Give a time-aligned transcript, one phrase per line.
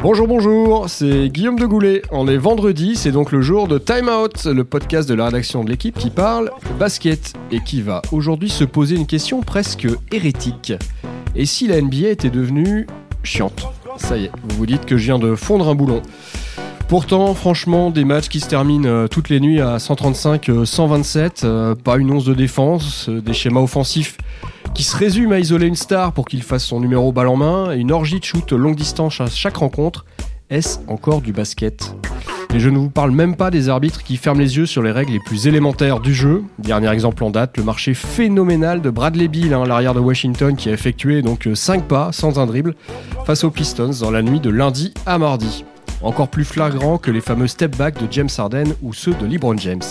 [0.00, 2.02] Bonjour, bonjour, c'est Guillaume de Goulet.
[2.12, 5.64] On est vendredi, c'est donc le jour de Time Out, le podcast de la rédaction
[5.64, 10.72] de l'équipe qui parle basket et qui va aujourd'hui se poser une question presque hérétique.
[11.34, 12.86] Et si la NBA était devenue
[13.24, 13.66] chiante?
[13.96, 16.00] Ça y est, vous vous dites que je viens de fondre un boulon.
[16.88, 21.98] Pourtant, franchement, des matchs qui se terminent euh, toutes les nuits à 135-127, euh, pas
[21.98, 24.16] une once de défense, euh, des schémas offensifs
[24.72, 27.72] qui se résument à isoler une star pour qu'il fasse son numéro balle en main,
[27.72, 30.06] et une orgie de shoot longue distance à chaque rencontre.
[30.48, 31.94] Est-ce encore du basket?
[32.54, 34.90] Et je ne vous parle même pas des arbitres qui ferment les yeux sur les
[34.90, 36.42] règles les plus élémentaires du jeu.
[36.58, 40.70] Dernier exemple en date, le marché phénoménal de Bradley Beal, hein, l'arrière de Washington, qui
[40.70, 42.74] a effectué donc 5 pas sans un dribble
[43.26, 45.64] face aux Pistons dans la nuit de lundi à mardi
[46.02, 49.56] encore plus flagrant que les fameux step back de James Harden ou ceux de LeBron
[49.58, 49.82] James.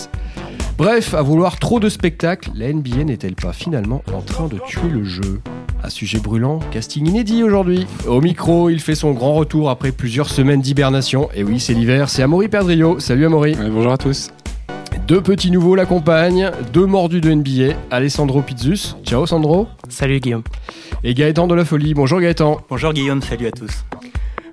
[0.78, 4.88] Bref, à vouloir trop de spectacles, la NBA n'est-elle pas finalement en train de tuer
[4.88, 5.40] le jeu?
[5.82, 7.86] À sujet brûlant, casting inédit aujourd'hui.
[8.06, 11.28] Au micro, il fait son grand retour après plusieurs semaines d'hibernation.
[11.34, 13.00] Et oui, c'est l'hiver, c'est Amaury Perdrio.
[13.00, 13.56] Salut Amaury.
[13.70, 14.30] bonjour à tous.
[15.08, 18.94] Deux petits nouveaux l'accompagnent, deux mordus de NBA, Alessandro Pizzus.
[19.04, 19.66] Ciao Sandro.
[19.88, 20.42] Salut Guillaume.
[21.02, 21.94] Et Gaëtan de la Folie.
[21.94, 22.58] Bonjour Gaëtan.
[22.68, 23.87] Bonjour Guillaume, salut à tous.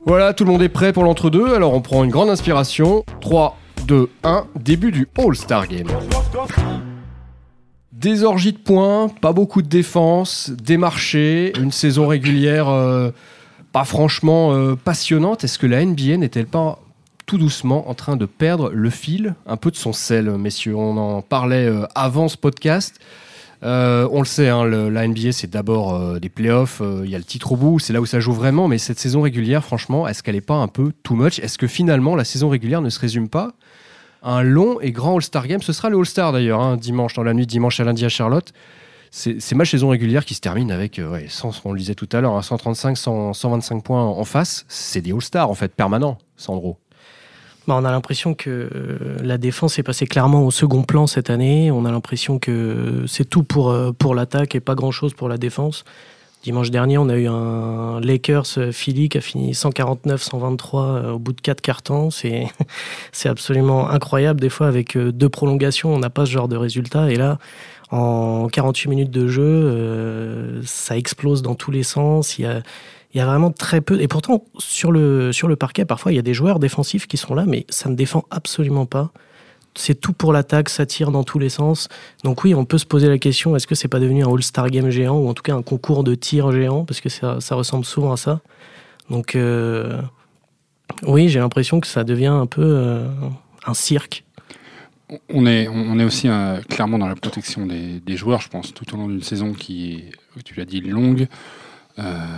[0.07, 3.03] Voilà, tout le monde est prêt pour l'entre-deux, alors on prend une grande inspiration.
[3.21, 5.87] 3, 2, 1, début du All-Star Game.
[7.91, 13.09] Des orgies de points, pas beaucoup de défense, des marchés, une saison régulière euh,
[13.71, 15.43] pas franchement euh, passionnante.
[15.43, 16.77] Est-ce que la NBA n'est-elle pas
[17.25, 20.75] tout doucement en train de perdre le fil, un peu de son sel, messieurs?
[20.75, 22.99] On en parlait euh, avant ce podcast.
[23.63, 27.15] Euh, on le sait, hein, la NBA, c'est d'abord euh, des playoffs, euh, il y
[27.15, 29.63] a le titre au bout, c'est là où ça joue vraiment, mais cette saison régulière,
[29.63, 31.39] franchement, est-ce qu'elle n'est pas un peu too much?
[31.39, 33.53] Est-ce que finalement, la saison régulière ne se résume pas
[34.21, 35.61] à un long et grand All-Star Game?
[35.61, 38.51] Ce sera le All-Star d'ailleurs, hein, dimanche, dans la nuit, dimanche à lundi à Charlotte.
[39.11, 40.99] C'est ma saison régulière qui se termine avec,
[41.63, 44.65] on le disait tout à l'heure, 135, 125 points en face.
[44.67, 46.77] C'est des All-Stars, en fait, permanents, Sandro.
[47.67, 51.31] Bah, on a l'impression que euh, la défense est passée clairement au second plan cette
[51.31, 51.71] année.
[51.71, 55.37] On a l'impression que c'est tout pour, euh, pour l'attaque et pas grand-chose pour la
[55.37, 55.83] défense.
[56.43, 61.33] Dimanche dernier, on a eu un Lakers Philly qui a fini 149-123 euh, au bout
[61.33, 62.11] de quatre cartons.
[62.11, 62.45] C'est,
[63.11, 64.39] c'est absolument incroyable.
[64.39, 67.09] Des fois, avec deux prolongations, on n'a pas ce genre de résultat.
[67.09, 67.39] Et là,
[67.89, 72.37] en 48 minutes de jeu, ça explose dans tous les sens.
[72.37, 72.61] Il y a,
[73.15, 74.01] il y a vraiment très peu.
[74.01, 77.15] Et pourtant, sur le, sur le parquet, parfois, il y a des joueurs défensifs qui
[77.15, 79.11] sont là, mais ça ne défend absolument pas.
[79.73, 81.87] C'est tout pour l'attaque, ça tire dans tous les sens.
[82.25, 84.69] Donc oui, on peut se poser la question, est-ce que c'est pas devenu un All-Star
[84.69, 87.85] Game géant, ou en tout cas un concours de tir géant, parce que ça, ressemble
[87.85, 88.41] souvent à ça.
[89.09, 90.01] Donc euh,
[91.03, 93.07] oui, j'ai l'impression que ça devient un peu euh,
[93.65, 94.25] un cirque.
[95.29, 98.73] On est, on est aussi euh, clairement dans la protection des, des, joueurs, je pense,
[98.73, 101.27] tout au long d'une saison qui est, tu l'as dit, longue.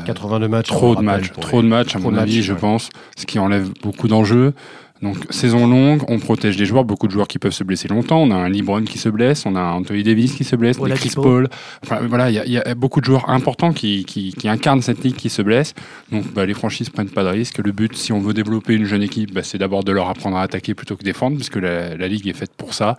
[0.05, 0.67] 82 matchs.
[0.67, 4.07] Trop de matchs, trop de matchs à mon avis, je pense, ce qui enlève beaucoup
[4.07, 4.53] d'enjeux.
[5.01, 8.21] Donc saison longue, on protège des joueurs, beaucoup de joueurs qui peuvent se blesser longtemps.
[8.21, 10.77] On a un LeBron qui se blesse, on a un Anthony Davis qui se blesse,
[10.77, 11.49] voilà, Chris Paul.
[11.83, 15.15] Enfin, voilà, il y, a beaucoup de joueurs importants qui, qui, qui, incarnent cette ligue
[15.15, 15.75] qui se blessent.
[16.11, 17.59] Donc bah, les franchises prennent pas de risques.
[17.59, 20.37] Le but, si on veut développer une jeune équipe, bah, c'est d'abord de leur apprendre
[20.37, 22.97] à attaquer plutôt que défendre, puisque la, la ligue est faite pour ça.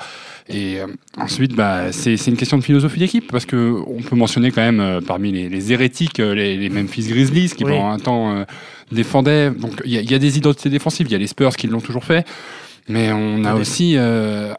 [0.49, 0.87] Et euh,
[1.17, 4.81] ensuite, bah, c'est une question de philosophie d'équipe, parce que on peut mentionner quand même
[4.81, 8.45] euh, parmi les, les hérétiques euh, les, les, Memphis Grizzlies qui pendant un temps
[8.93, 9.51] défendaient.
[9.51, 11.81] Donc il y, y, a des identités défensives, il y a les Spurs qui l'ont
[11.81, 12.27] toujours fait.
[12.89, 14.55] Mais on a aussi euh,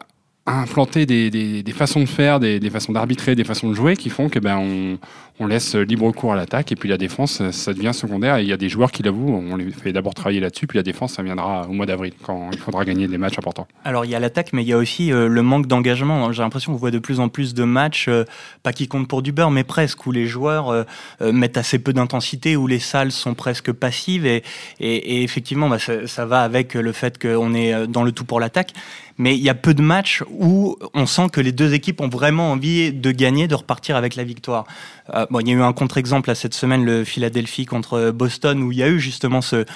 [0.46, 3.96] implanté des, des, des, façons de faire, des, des façons d'arbitrer, des façons de jouer
[3.96, 4.98] qui font que ben on,
[5.40, 8.38] on laisse libre cours à l'attaque et puis la défense, ça devient secondaire.
[8.40, 10.82] Il y a des joueurs qui l'avouent, on les fait d'abord travailler là-dessus, puis la
[10.82, 13.66] défense, ça viendra au mois d'avril quand il faudra gagner des matchs importants.
[13.84, 16.30] Alors il y a l'attaque, mais il y a aussi euh, le manque d'engagement.
[16.32, 18.24] J'ai l'impression qu'on voit de plus en plus de matchs, euh,
[18.62, 20.84] pas qui comptent pour du beurre, mais presque, où les joueurs euh,
[21.32, 24.26] mettent assez peu d'intensité, où les salles sont presque passives.
[24.26, 24.42] Et,
[24.78, 28.72] et, effectivement, bah, ça, va avec le fait qu'on est dans le tout pour l'attaque.
[29.20, 32.08] Mais il y a peu de matchs où on sent que les deux équipes ont
[32.08, 34.64] vraiment envie de gagner, de repartir avec la victoire.
[35.12, 38.72] Euh, bon, il y a eu un contre-exemple cette semaine, le Philadelphie contre Boston, où
[38.72, 39.66] il y a eu justement ce,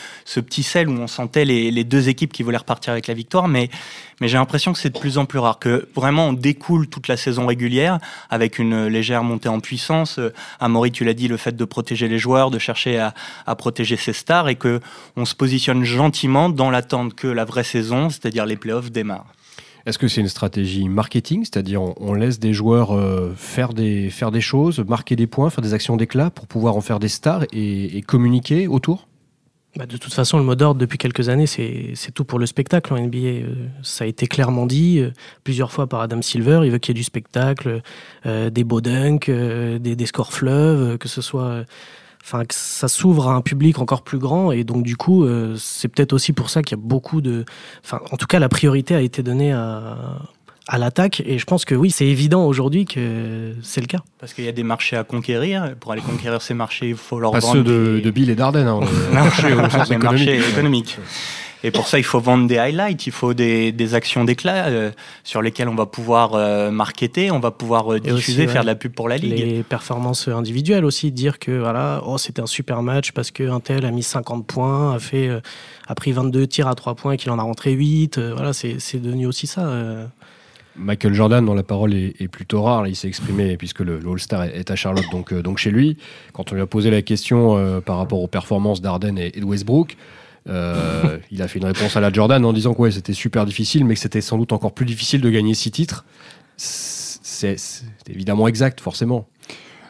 [0.40, 3.68] petit sel où on sentait les, deux équipes qui voulaient repartir avec la victoire, mais,
[4.22, 7.18] j'ai l'impression que c'est de plus en plus rare, que vraiment on découle toute la
[7.18, 7.98] saison régulière
[8.30, 10.18] avec une légère montée en puissance.
[10.60, 13.12] Amaury, tu l'as dit, le fait de protéger les joueurs, de chercher à,
[13.46, 14.80] à protéger ses stars, et que
[15.16, 19.33] on se positionne gentiment dans l'attente que la vraie saison, c'est-à-dire les playoffs, démarrent.
[19.86, 24.30] Est-ce que c'est une stratégie marketing, c'est-à-dire on, laisse des joueurs euh, faire, des, faire
[24.30, 27.44] des choses, marquer des points, faire des actions d'éclat pour pouvoir en faire des stars
[27.52, 29.08] et, communiquer autour?
[29.76, 32.94] Bah de toute façon, le mot d'ordre depuis quelques années, c'est tout pour le spectacle
[32.94, 33.18] en NBA.
[33.18, 35.10] Euh, ça a été clairement dit euh,
[35.42, 36.60] plusieurs fois par Adam Silver.
[36.64, 37.82] Il veut qu'il y ait du spectacle,
[38.24, 41.64] des beaux dunks, des, des scores fleuves, que ce soit
[42.24, 45.56] enfin que ça s'ouvre à un public encore plus grand et donc du coup euh,
[45.58, 47.44] c'est peut-être aussi pour ça qu'il y a beaucoup de
[47.84, 49.98] enfin en tout cas la priorité a été donnée à,
[50.66, 54.32] à l'attaque et je pense que oui c'est évident aujourd'hui que c'est le cas parce
[54.32, 57.32] qu'il y a des marchés à conquérir pour aller conquérir ces marchés il faut leur
[57.32, 58.80] pas vendre ceux de, de Bill et Darden hein,
[59.12, 60.28] marchés au sens économique.
[60.28, 60.98] économiques
[61.64, 64.90] et pour ça, il faut vendre des highlights, il faut des, des actions d'éclat euh,
[65.24, 68.74] sur lesquelles on va pouvoir euh, marketer, on va pouvoir euh, diffuser, faire de la
[68.74, 69.38] pub pour la ligue.
[69.38, 73.86] Les performances individuelles aussi, dire que voilà, oh, c'était un super match parce qu'un tel
[73.86, 75.30] a mis 50 points, a, fait,
[75.88, 78.18] a pris 22 tirs à 3 points et qu'il en a rentré 8.
[78.18, 79.66] voilà, c'est devenu aussi ça.
[80.76, 84.70] Michael Jordan, dont la parole est, plutôt rare, il s'est exprimé puisque le, All-Star est
[84.70, 85.96] à Charlotte, donc, donc chez lui.
[86.34, 89.46] Quand on lui a posé la question par rapport aux performances d'Arden et, et de
[89.46, 89.96] Westbrook,
[90.48, 93.84] euh, il a fait une réponse à la Jordan en disant que c'était super difficile,
[93.84, 96.04] mais que c'était sans doute encore plus difficile de gagner six titres.
[96.56, 97.56] C'est
[98.08, 99.26] évidemment exact, forcément.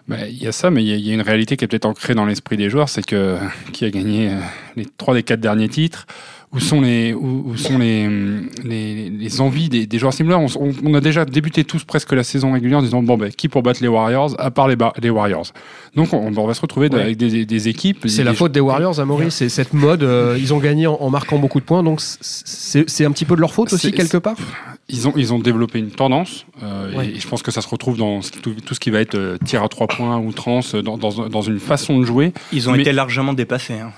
[0.09, 2.15] Bah, il y a ça, mais il y, a une réalité qui est peut-être ancrée
[2.15, 3.39] dans l'esprit des joueurs, c'est que
[3.73, 4.39] qui a gagné euh,
[4.77, 6.07] les trois des quatre derniers titres
[6.55, 8.09] où sont les, où, sont les,
[8.63, 10.41] les, les envies des, des joueurs similaires?
[10.41, 13.49] On, on, a déjà débuté tous presque la saison régulière en disant bon ben qui
[13.49, 15.53] pour battre les Warriors à part les, les Warriors?
[15.97, 18.05] Donc on, on, va se retrouver avec des, des, équipes.
[18.07, 19.35] C'est la faute des Warriors, à Maurice.
[19.35, 20.03] C'est cette mode.
[20.03, 23.41] Euh, ils ont gagné en, marquant beaucoup de points, donc c'est un petit peu de
[23.41, 24.37] leur faute aussi quelque part?
[24.89, 27.97] Ils ont, ils ont développé une tendance, euh, et je pense que ça se retrouve
[27.97, 30.99] dans tout, tout ce qui va être euh, tir à trois points, ou trans, dans,
[30.99, 32.35] dans, dans, une façon de jouer.
[32.53, 33.75] Ils ont été largement dépassés.
[33.75, 33.93] Hein.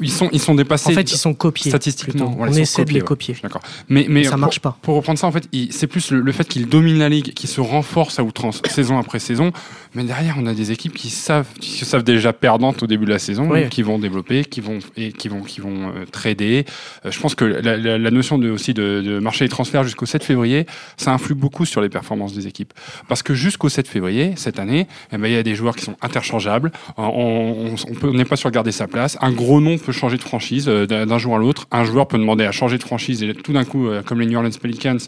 [0.00, 0.90] Ils sont, ils sont dépassés.
[0.90, 1.70] En fait, ils sont copiés.
[1.70, 2.36] Statistiquement.
[2.38, 3.36] on essaie de les copier.
[3.42, 3.62] D'accord.
[3.88, 4.76] Mais, mais ça marche pas.
[4.82, 7.60] Pour reprendre ça, en fait, c'est plus le, fait qu'ils dominent la ligue, qu'ils se
[7.60, 9.52] renforcent à outrance, saison après saison.
[9.94, 13.10] Mais derrière, on a des équipes qui savent, qui savent déjà perdantes au début de
[13.10, 16.64] la saison, qui vont développer, qui vont, et qui vont, qui vont euh, trader.
[17.04, 20.66] Euh, je pense que la, notion de, aussi de, marché des transferts jusqu'au 7 février,
[20.96, 22.72] ça influe beaucoup sur les performances des équipes.
[23.08, 25.84] Parce que jusqu'au 7 février, cette année, eh ben, il y a des joueurs qui
[25.84, 26.70] sont interchangeables.
[26.96, 27.74] On
[28.12, 29.18] n'est pas sûr de garder sa place.
[29.20, 31.66] Un gros nom peut changer de franchise euh, d'un jour à l'autre.
[31.70, 34.36] Un joueur peut demander à changer de franchise et tout d'un coup, comme les New
[34.36, 34.98] Orleans Pelicans,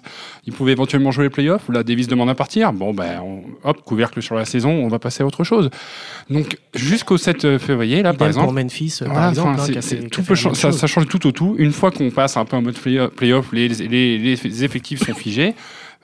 [0.47, 1.69] ils pouvaient éventuellement jouer les playoffs.
[1.69, 2.73] Là, Davis demande à partir.
[2.73, 3.21] Bon, ben,
[3.65, 5.71] hop, couvercle sur la saison on va passer à autre chose.
[6.31, 8.47] Donc jusqu'au 7 février, là, par exemple.
[8.47, 9.61] pour Memphis, par exemple.
[10.55, 11.55] ça, change tout au tout.
[11.59, 12.79] Une fois qu'on passe un peu en mode
[13.17, 15.55] playoff, les, les, les effectifs sont figés.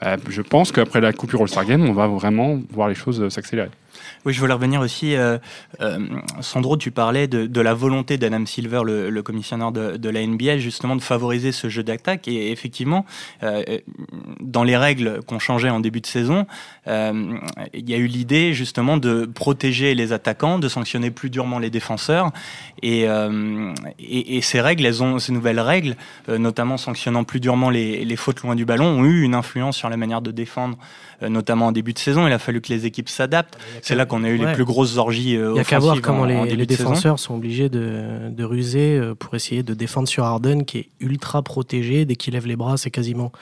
[0.04, 3.70] Euh, je pense qu'après la coupure All-Star Game, on va vraiment voir les choses s'accélérer.
[4.24, 5.14] Oui, je voulais revenir aussi.
[5.14, 5.38] Euh,
[5.80, 5.98] euh,
[6.40, 11.02] Sandro, tu parlais de, la volonté d'Adam Silver, le, commissionnaire de, la NBA, justement de
[11.02, 12.28] favoriser ce jeu d'attaque.
[12.28, 13.06] Et effectivement,
[13.42, 13.62] euh,
[14.40, 16.46] dans les règles qu'on changeait en début de saison,
[16.86, 21.70] il y a eu l'idée justement de protéger les attaquants, de sanctionner plus durement les
[21.70, 22.30] défenseurs.
[22.82, 23.06] Et,
[24.42, 25.96] ces règles, ces nouvelles règles,
[26.28, 29.90] notamment sanctionnant plus durement les, les, fautes loin du ballon, ont eu une influence sur
[29.90, 30.78] la manière de défendre,
[31.22, 32.26] notamment en début de saison.
[32.26, 33.58] Il a fallu que les équipes s'adaptent.
[33.82, 36.24] C'est là qu'on a eu les plus grosses orgies Il n'y a qu'à voir comment
[36.24, 40.78] les, défenseurs sont obligés de, de, ruser euh, pour essayer de défendre sur Harden, qui
[40.78, 42.04] est ultra protégé.
[42.04, 43.32] Dès qu'il lève les bras, c'est quasiment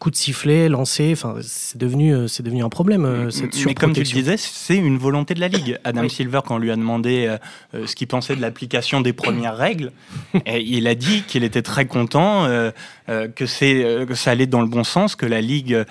[0.00, 1.10] coup de sifflet, lancé.
[1.12, 4.36] Enfin, c'est devenu, euh, c'est devenu un problème, euh, cette Mais comme tu le disais,
[4.36, 5.78] c'est une volonté de la Ligue.
[5.84, 7.38] Adam Silver, quand on lui a demandé
[7.74, 9.92] euh, ce qu'il pensait de l'application des premières règles,
[10.46, 12.48] et il a dit qu'il était très content,
[13.34, 15.84] que, c'est, que ça allait dans le bon sens, que la Ligue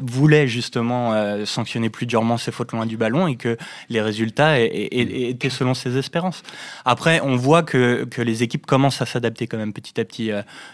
[0.00, 1.14] voulait justement
[1.44, 3.56] sanctionner plus durement ses fautes loin du ballon et que
[3.88, 6.42] les résultats étaient selon ses espérances.
[6.84, 10.30] Après, on voit que, que les équipes commencent à s'adapter quand même petit à petit.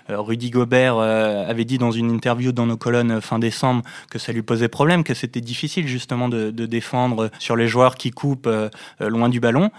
[0.08, 4.68] Rudy Gobert avait dit dans une interview dans colonnes fin décembre que ça lui posait
[4.68, 8.68] problème, que c'était difficile justement de, défendre sur les joueurs qui coupent euh,
[9.00, 9.70] loin du ballon.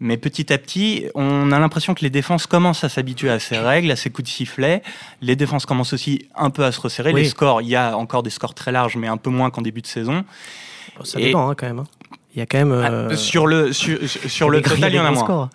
[0.00, 3.58] Mais petit à petit, on a l'impression que les défenses commencent à s'habituer à ces
[3.58, 4.82] règles, à ces coups de sifflet.
[5.22, 7.12] Les défenses commencent aussi un peu à se resserrer.
[7.12, 9.62] Les scores, il y a encore des scores très larges, mais un peu moins qu'en
[9.62, 10.24] début de saison.
[11.02, 11.80] Ça dépend hein, quand même.
[11.80, 11.86] Hein.
[12.34, 12.72] Il y a quand même.
[12.72, 15.50] Ah, euh, sur le, sur, sur le total, il y en a moins.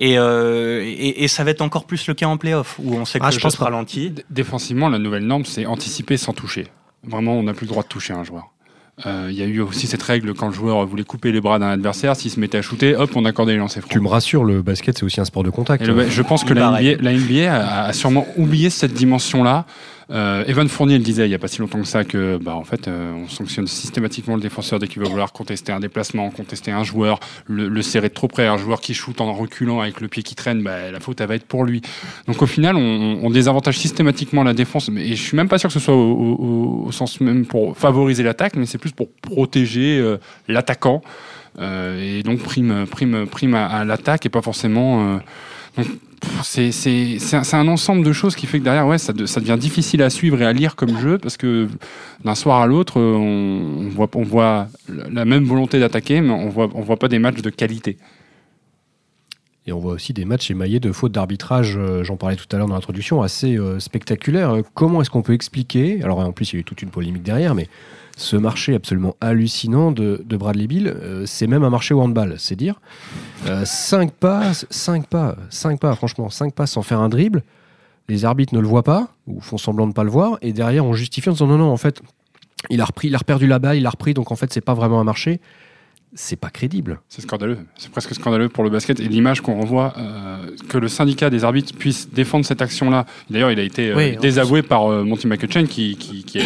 [0.00, 3.18] Euh, et, et, ça va être encore plus le cas en playoff, où on sait
[3.18, 4.14] que ah, le jeu se ralentit.
[4.30, 6.68] Défensivement, la nouvelle norme, c'est anticiper sans toucher.
[7.02, 8.48] Vraiment, on n'a plus le droit de toucher un joueur.
[9.06, 11.58] Euh, il y a eu aussi cette règle quand le joueur voulait couper les bras
[11.58, 13.92] d'un adversaire, s'il se mettait à shooter, hop, on accordait les lancers francs.
[13.92, 15.84] Tu me rassures, le basket c'est aussi un sport de contact.
[15.84, 19.66] je pense que la NBA, a, sûrement oublié cette dimension-là.
[20.10, 22.54] Euh, Evan Fournier le disait il n'y a pas si longtemps que ça que bah,
[22.54, 26.30] en fait euh, on sanctionne systématiquement le défenseur dès qu'il va vouloir contester un déplacement,
[26.30, 30.00] contester un joueur, le, serrer de trop près, un joueur qui shoot en reculant avec
[30.00, 31.82] le pied qui traîne, bah, la faute elle va être pour lui.
[32.26, 35.68] Donc au final on, on désavantage systématiquement la défense, mais je suis même pas sûr
[35.68, 40.16] que ce soit au, sens même pour favoriser l'attaque, mais c'est plus pour protéger euh,
[40.48, 41.02] l'attaquant
[41.60, 45.18] et donc prime prime prime à, l'attaque et pas forcément
[46.42, 50.40] c'est un, ensemble de choses qui fait que derrière, ouais, ça, devient difficile à suivre
[50.42, 51.68] et à lire comme jeu parce que
[52.24, 53.90] d'un soir à l'autre, on,
[54.22, 57.96] voit, la même volonté d'attaquer, mais on voit, voit pas des matchs de qualité.
[59.66, 62.56] Et on voit aussi des matchs émaillés de fautes d'arbitrage, euh, j'en parlais tout à
[62.56, 64.62] l'heure dans l'introduction, assez euh, spectaculaires.
[64.72, 67.22] Comment est-ce qu'on peut expliquer, alors en plus il y a eu toute une polémique
[67.22, 67.68] derrière, mais
[68.18, 72.56] ce marché absolument hallucinant de, Bradley Bill, euh, c'est même un marché au handball, c'est
[72.56, 72.80] dire.
[73.64, 77.42] 5 pas, 5 pas, 5 pas, franchement, 5 pas sans faire un dribble,
[78.08, 80.52] les arbitres ne le voient pas, ou font semblant de ne pas le voir, et
[80.52, 82.02] derrière on justifie en disant non, non, en fait,
[82.70, 84.60] il a repris, il a perdu la balle, il a repris, donc en fait c'est
[84.60, 85.40] pas vraiment un marché
[86.14, 87.00] c'est pas crédible.
[87.08, 87.58] C'est scandaleux.
[87.76, 91.44] C'est presque scandaleux pour le basket et l'image qu'on renvoie euh, que le syndicat des
[91.44, 93.06] arbitres puisse défendre cette action-là.
[93.30, 96.40] D'ailleurs, il a été euh, désavoué par euh, Monty McCutcheon qui, qui, qui,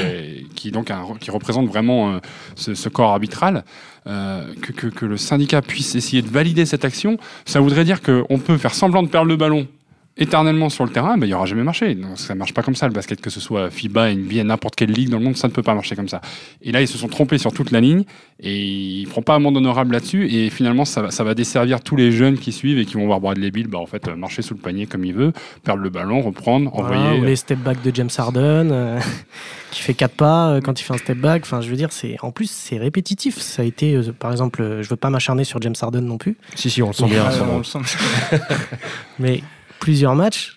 [0.70, 2.20] donc qui représente vraiment
[2.56, 3.64] ce, corps arbitral.
[4.04, 8.38] Que, que, que, le syndicat puisse essayer de valider cette action, ça voudrait dire qu'on
[8.38, 9.68] peut faire semblant de perdre le ballon
[10.16, 11.94] éternellement sur le terrain, ben, il n'y aura jamais marché.
[11.94, 14.76] Donc, ça ne marche pas comme ça, le basket, que ce soit FIBA, NBA, n'importe
[14.76, 16.20] quelle ligue dans le monde, ça ne peut pas marcher comme ça.
[16.60, 18.04] Et là, ils se sont trompés sur toute la ligne
[18.40, 20.28] et ils ne feront pas amende honorable là-dessus.
[20.28, 23.20] Et finalement, ça, ça, va desservir tous les jeunes qui suivent et qui vont voir
[23.20, 25.32] Bradley Bill bah, en fait, euh, marcher sous le panier comme il veut,
[25.64, 27.20] perdre le ballon, reprendre, envoyer.
[27.20, 29.00] Ou les step back de James Harden, euh,
[29.70, 31.42] qui fait quatre pas euh, quand il fait un step back.
[31.44, 33.38] Enfin, je veux dire, c'est en plus, c'est répétitif.
[33.38, 36.36] Ça a été, par exemple, je ne veux pas m'acharner sur James Harden non plus.
[36.54, 37.24] Si, si, on le sent bien.
[37.50, 37.78] on le sent.
[39.18, 39.42] Mais
[39.82, 40.56] plusieurs matchs,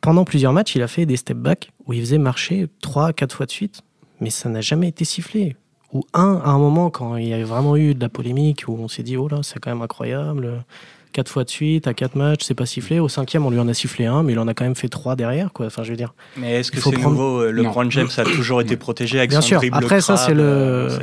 [0.00, 3.32] pendant plusieurs matchs, il a fait des step back où il faisait marcher 3 4
[3.32, 3.82] fois de suite,
[4.20, 5.54] mais ça n'a jamais été sifflé.
[5.92, 8.76] Ou un, à un moment, quand il y avait vraiment eu de la polémique, où
[8.80, 10.64] on s'est dit, oh là, c'est quand même incroyable,
[11.12, 12.98] 4 fois de suite, à 4 matchs, c'est pas sifflé.
[12.98, 14.88] Au cinquième, on lui en a sifflé un, mais il en a quand même fait
[14.88, 15.66] 3 derrière, quoi.
[15.66, 16.12] Enfin, je veux dire.
[16.36, 17.10] Mais est-ce que c'est prendre...
[17.10, 19.60] nouveau Le Grand James a toujours été protégé avec Bien son sûr.
[19.70, 20.42] Après, ça, c'est le.
[20.42, 20.98] Euh,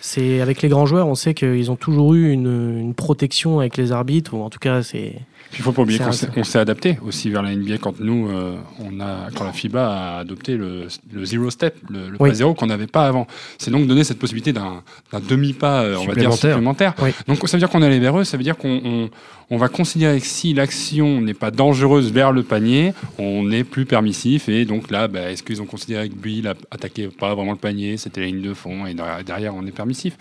[0.00, 3.76] c'est avec les grands joueurs, on sait qu'ils ont toujours eu une, une, protection avec
[3.76, 5.16] les arbitres, ou en tout cas, c'est
[5.54, 8.56] il ne faut pas oublier qu'on s'est adapté aussi vers la NBA quand nous, euh,
[8.80, 10.88] on a, quand la FIBA a adopté le,
[11.24, 13.26] zero step, le, pas zéro qu'on n'avait pas avant.
[13.56, 14.82] C'est donc donner cette possibilité d'un
[15.28, 16.94] demi-pas, euh, on va dire, supplémentaire.
[17.26, 19.08] Donc ça veut dire qu'on est allé vers eux, ça veut dire qu'on
[19.50, 23.86] on, va considérer que si l'action n'est pas dangereuse vers le panier, on est plus
[23.86, 24.48] permissif.
[24.48, 27.96] Et donc là, bah, est-ce qu'ils ont considéré que Bill attaquait pas vraiment le panier,
[27.96, 30.16] c'était la ligne de fond, et derrière, on est permissif?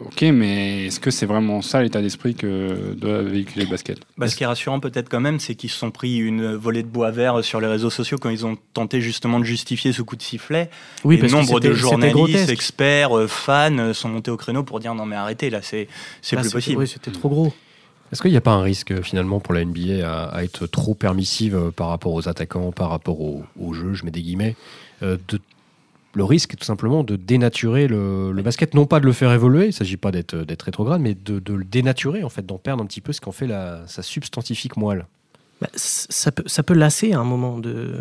[0.00, 4.26] Ok, mais est-ce que c'est vraiment ça l'état d'esprit que doit véhiculer le basket bah,
[4.26, 6.88] Ce qui est rassurant peut-être quand même, c'est qu'ils se sont pris une volée de
[6.88, 10.16] bois vert sur les réseaux sociaux quand ils ont tenté justement de justifier ce coup
[10.16, 10.68] de sifflet.
[11.04, 14.96] Oui, Et nombre de journalistes, experts, euh, fans euh, sont montés au créneau pour dire
[14.96, 15.86] non mais arrêtez là, c'est
[16.22, 16.78] plus possible.
[16.78, 17.52] Oui, c'était trop gros.
[18.10, 21.54] Est-ce qu'il n'y a pas un risque finalement pour la NBA à, être trop permissive
[21.54, 24.56] euh, par rapport aux attaquants, par rapport au, au jeu, je mets des guillemets,
[25.02, 25.38] de
[26.14, 29.68] le risque tout simplement de dénaturer le, basket, non pas de le faire évoluer, il
[29.68, 33.00] ne s'agit pas d'être rétrograde, mais de, le dénaturer, en fait, d'en perdre un petit
[33.00, 35.06] peu ce qu'en fait la, sa substantifique moelle.
[35.60, 37.94] Bah, ça, peut, ça peut lasser à un moment de,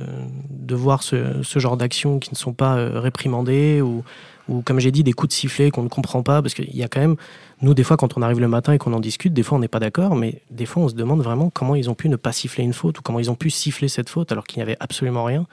[0.49, 4.03] de voir ce, genre d'actions qui ne sont pas euh, réprimandées ou,
[4.49, 6.83] ou comme j'ai dit, des coups de sifflet qu'on ne comprend pas, parce qu'il y
[6.83, 7.15] a quand même,
[7.61, 9.61] nous, des fois, quand on arrive le matin et qu'on en discute, des fois, on
[9.61, 12.15] n'est pas d'accord, mais des fois, on se demande vraiment comment ils ont pu ne
[12.15, 14.63] pas siffler une faute ou comment ils ont pu siffler cette faute alors qu'il n'y
[14.63, 15.47] avait absolument rien.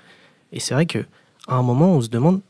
[0.53, 1.05] Et c'est vrai que
[1.47, 2.41] à un moment, on se demande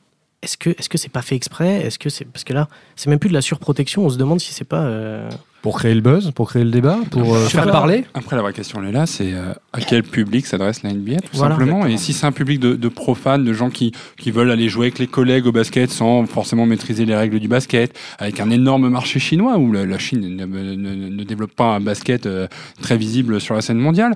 [0.42, 1.86] est-ce que est-ce que c'est pas fait exprès?
[1.86, 4.04] Est-ce que c'est parce que là, c'est même plus de la surprotection.
[4.04, 5.28] On se demande si c'est pas euh,
[5.62, 8.04] pour créer le buzz, pour créer le débat, pour euh, faire parler.
[8.14, 11.16] Après, la vraie question elle est là, c'est euh, à quel public s'adresse la NBA,
[11.30, 11.86] tout simplement.
[11.86, 14.98] Et si c'est un public de, profanes, de gens qui, qui veulent aller jouer avec
[14.98, 19.20] les collègues au basket sans forcément maîtriser les règles du basket, avec un énorme marché
[19.20, 22.28] chinois où la, Chine ne, ne, développe pas un basket
[22.80, 24.14] très visible sur la scène mondiale,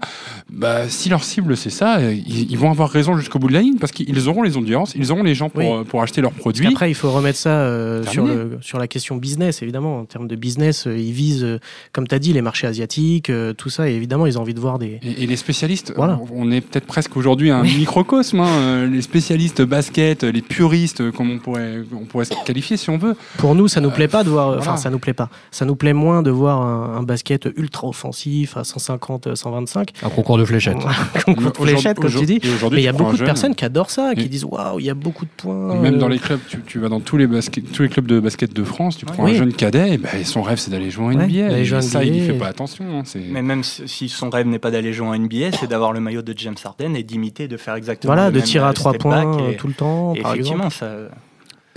[0.50, 3.76] bah, si leur cible c'est ça, ils, vont avoir raison jusqu'au bout de la ligne
[3.78, 6.68] parce qu'ils auront les audiences, ils auront les gens pour, pour acheter leurs produits.
[6.68, 9.98] Après, il faut remettre ça sur, le, sur la question business, évidemment.
[9.98, 11.58] En termes de business, ils visent euh,
[11.92, 13.88] comme tu as dit, les marchés asiatiques, euh, tout ça.
[13.88, 15.00] Et évidemment, ils ont envie de voir des.
[15.02, 16.20] Et, les spécialistes, voilà.
[16.32, 18.40] on est peut-être presque aujourd'hui un microcosme.
[18.40, 22.90] Hein, euh, les spécialistes basket, les puristes, comme on pourrait, on pourrait se qualifier si
[22.90, 23.16] on veut.
[23.38, 24.58] Pour nous, ça nous plaît pas de voir.
[24.58, 25.28] Enfin, ça nous plaît pas.
[25.50, 29.90] Ça nous plaît moins de voir un, basket ultra offensif à 150, 125.
[30.02, 30.76] Un concours de fléchettes.
[31.14, 32.40] un concours de fléchettes, comme tu dis.
[32.70, 34.90] Mais il y a beaucoup de personnes qui adorent ça, qui disent waouh, il y
[34.90, 35.80] a beaucoup de points.
[35.80, 38.52] Même dans les clubs, tu, vas dans tous les, basket, tous les clubs de basket
[38.52, 41.23] de France, tu prends un jeune cadet, et ben, son rêve c'est d'aller jouer en
[41.26, 42.84] NBA ça, il n'y fait pas attention.
[43.00, 46.00] Hein, mais même si son rêve n'est pas d'aller jouer en NBA, c'est d'avoir le
[46.00, 49.40] maillot de James Harden et d'imiter, de faire exactement voilà, de tirer à trois points
[49.40, 50.14] euh, tout le temps.
[50.20, 50.90] par effectivement, ça.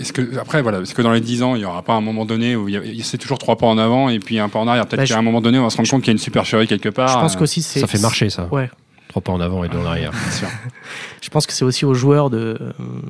[0.00, 2.00] Est-ce que après voilà, est-ce que dans les 10 ans, il n'y aura pas un
[2.00, 2.68] moment donné où
[3.02, 4.86] c'est toujours trois pas en avant et puis un pas en arrière?
[4.86, 6.18] Peut-être bah, qu'à un moment donné, on va se rendre compte qu'il y a une
[6.18, 7.08] supercherie quelque part.
[7.08, 8.46] Je pense qu'aussi c'est ça fait marcher ça.
[8.52, 8.70] Ouais.
[9.08, 10.12] Trois pas en avant et deux en arrière.
[11.22, 12.58] je pense que c'est aussi aux joueurs de,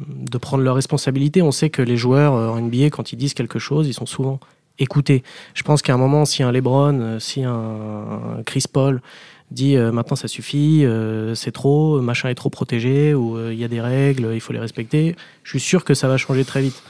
[0.09, 1.43] de prendre leurs responsabilités.
[1.43, 4.07] On sait que les joueurs euh, en NBA, quand ils disent quelque chose, ils sont
[4.07, 4.39] souvent
[4.79, 5.23] écouter.
[5.55, 9.01] Je pense qu'à un moment, si un LeBron, euh, si un Chris Paul
[9.51, 13.65] dit euh, maintenant ça suffit, euh, c'est trop, machin est trop protégé, ou il y
[13.65, 16.63] a des règles, il faut les respecter, je suis sûr que ça va changer très
[16.63, 16.83] vite.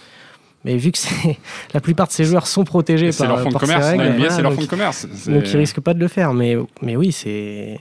[0.64, 0.98] Mais vu que
[1.74, 4.60] la plupart de ces joueurs sont protégés par, leur fonds de commerce, c'est leur fonds
[4.60, 5.06] de commerce.
[5.28, 6.34] Donc ils risquent pas de le faire.
[6.34, 7.78] Mais, mais oui, c'est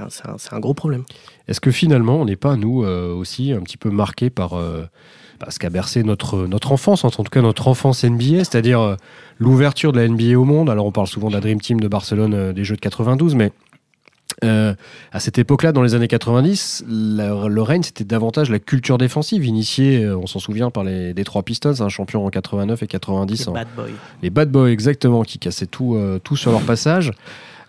[0.00, 1.04] un, un, un, gros problème.
[1.46, 4.60] Est-ce que finalement, on n'est pas, nous aussi, un petit peu marqué par
[5.48, 8.96] ce qu'a bercé notre, notre enfance, en tout cas notre enfance NBA, c'est-à-dire euh,
[9.38, 10.70] l'ouverture de la NBA au monde.
[10.70, 13.34] Alors on parle souvent de la Dream Team de Barcelone euh, des Jeux de 92,
[13.34, 13.52] mais
[14.44, 14.74] euh,
[15.12, 20.06] à cette époque-là, dans les années 90, le règne, c'était davantage la culture défensive, initiée,
[20.08, 23.46] on s'en souvient, par les Detroit Pistons, un champion en 89 et 90.
[23.46, 23.84] Les Bad Boys.
[24.22, 27.12] Les Bad Boys, exactement, qui cassaient tout, tout sur leur passage.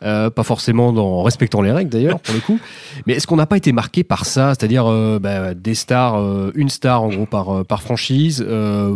[0.04, 2.60] Euh, pas forcément en respectant les règles d'ailleurs pour le coup.
[3.06, 6.51] Mais est-ce qu'on n'a pas été marqué par ça, c'est-à-dire euh, bah, des stars, euh,
[6.54, 8.46] une star en gros par, par franchise,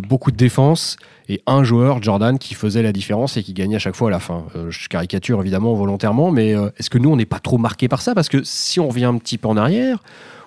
[0.07, 3.79] beaucoup de défense et un joueur, Jordan, qui faisait la différence et qui gagnait à
[3.79, 4.45] chaque fois à la fin.
[4.69, 8.13] je caricature évidemment volontairement, mais est-ce que nous on n'est pas trop marqué par ça?
[8.13, 9.99] Parce que si on revient un petit peu en arrière,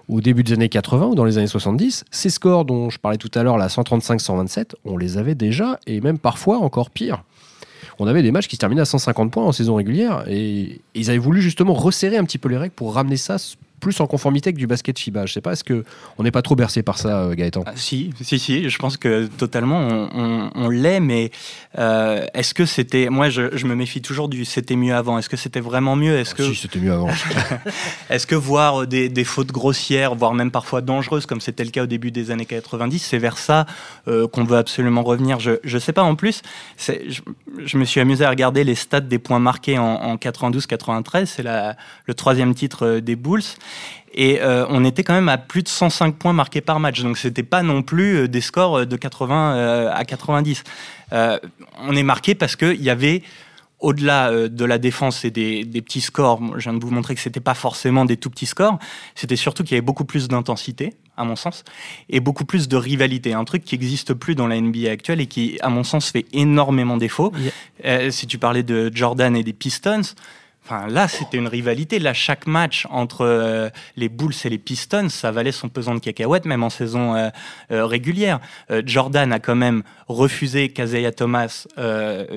[0.09, 3.17] au début des années 80 ou dans les années 70, ces scores dont je parlais
[3.17, 7.23] tout à l'heure, la 135-127, on les avait déjà et même parfois encore pire
[7.99, 11.11] on avait des matchs qui se terminaient à 150 points en saison régulière et ils
[11.11, 13.39] avaient voulu justement resserrer un petit peu les règles pour ramener ça
[13.85, 15.27] plus en conformité avec du basket FIBA.
[15.27, 15.85] Je sais pas, est-ce que
[16.17, 17.65] on n'est pas trop bercé par ça, euh, Gaëtan?
[17.67, 18.71] Ah, Si, si, si.
[18.71, 20.09] Je pense que totalement
[20.55, 21.31] on, l'est, mais
[21.79, 25.19] euh, est-ce que c'était Moi, je, me méfie toujours du c'était mieux avant.
[25.19, 26.17] Est-ce que c'était vraiment mieux?
[26.17, 27.11] Est-ce que si c'était mieux avant
[28.11, 31.87] Est-ce que voir des, fautes grossières, voire même parfois dangereuses, comme c'était le cas au
[31.87, 33.67] début des années 90, c'est vers ça
[34.09, 35.41] euh, qu'on veut absolument revenir?
[35.41, 36.03] Je ne sais pas.
[36.03, 36.41] En plus,
[36.79, 36.93] je,
[37.65, 41.27] je, me suis amusé à regarder les stats des points marqués en, en 92-93.
[41.27, 43.43] C'est le troisième titre des Bulls.
[44.15, 47.03] Et euh, on était quand même à plus de 105 points marqués par match.
[47.03, 50.63] Donc c'était pas non plus euh, des scores euh, de 80 à 90.
[51.13, 53.23] on est marqué parce qu'il y avait
[53.81, 57.41] au-delà de la défense et des, petits scores, je viens de vous montrer que c'était
[57.41, 58.79] pas forcément des tout petits scores,
[59.15, 61.65] c'était surtout qu'il y avait beaucoup plus d'intensité, à mon sens,
[62.09, 63.35] et beaucoup plus de rivalité.
[63.35, 66.25] Un truc qui n'existe plus dans la NBA actuelle et qui, à mon sens, fait
[66.33, 67.31] énormément défaut.
[68.09, 70.15] si tu parlais de Jordan et des Pistons,
[70.67, 71.99] Enfin, là, c'était une rivalité.
[71.99, 73.69] Là, chaque match entre euh,
[73.99, 77.29] les Bulls et les Pistons, ça valait son pesant de cacahuètes, même en saison euh,
[77.71, 78.41] euh, régulière.
[78.87, 81.67] Jordan a quand même refusé qu'Azaya Thomas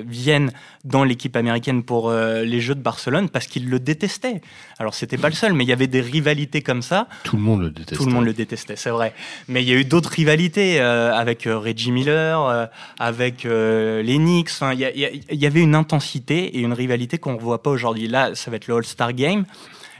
[0.06, 0.50] vienne
[0.84, 4.40] dans l'équipe américaine pour les Jeux de Barcelone parce qu'il le détestait.
[4.78, 7.08] Alors, c'était pas le seul, mais il y avait des rivalités comme ça.
[7.24, 7.96] Tout le monde le détestait.
[7.96, 9.14] Tout le monde le détestait, c'est vrai.
[9.48, 14.50] Mais il y a eu d'autres rivalités avec Reggie Miller, avec les Knicks.
[14.72, 18.50] il y, y, avait une intensité et une rivalité qu'on ne voit pas aujourd'hui ça
[18.50, 19.44] va être le All-Star Game.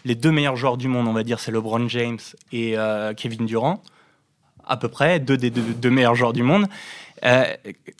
[0.04, 2.18] Les deux meilleurs joueurs du monde, on va dire, c'est LeBron James
[2.52, 3.82] et euh, Kevin Durant,
[4.66, 6.66] à peu près, deux des deux, meilleurs joueurs du monde.
[7.24, 7.44] Euh,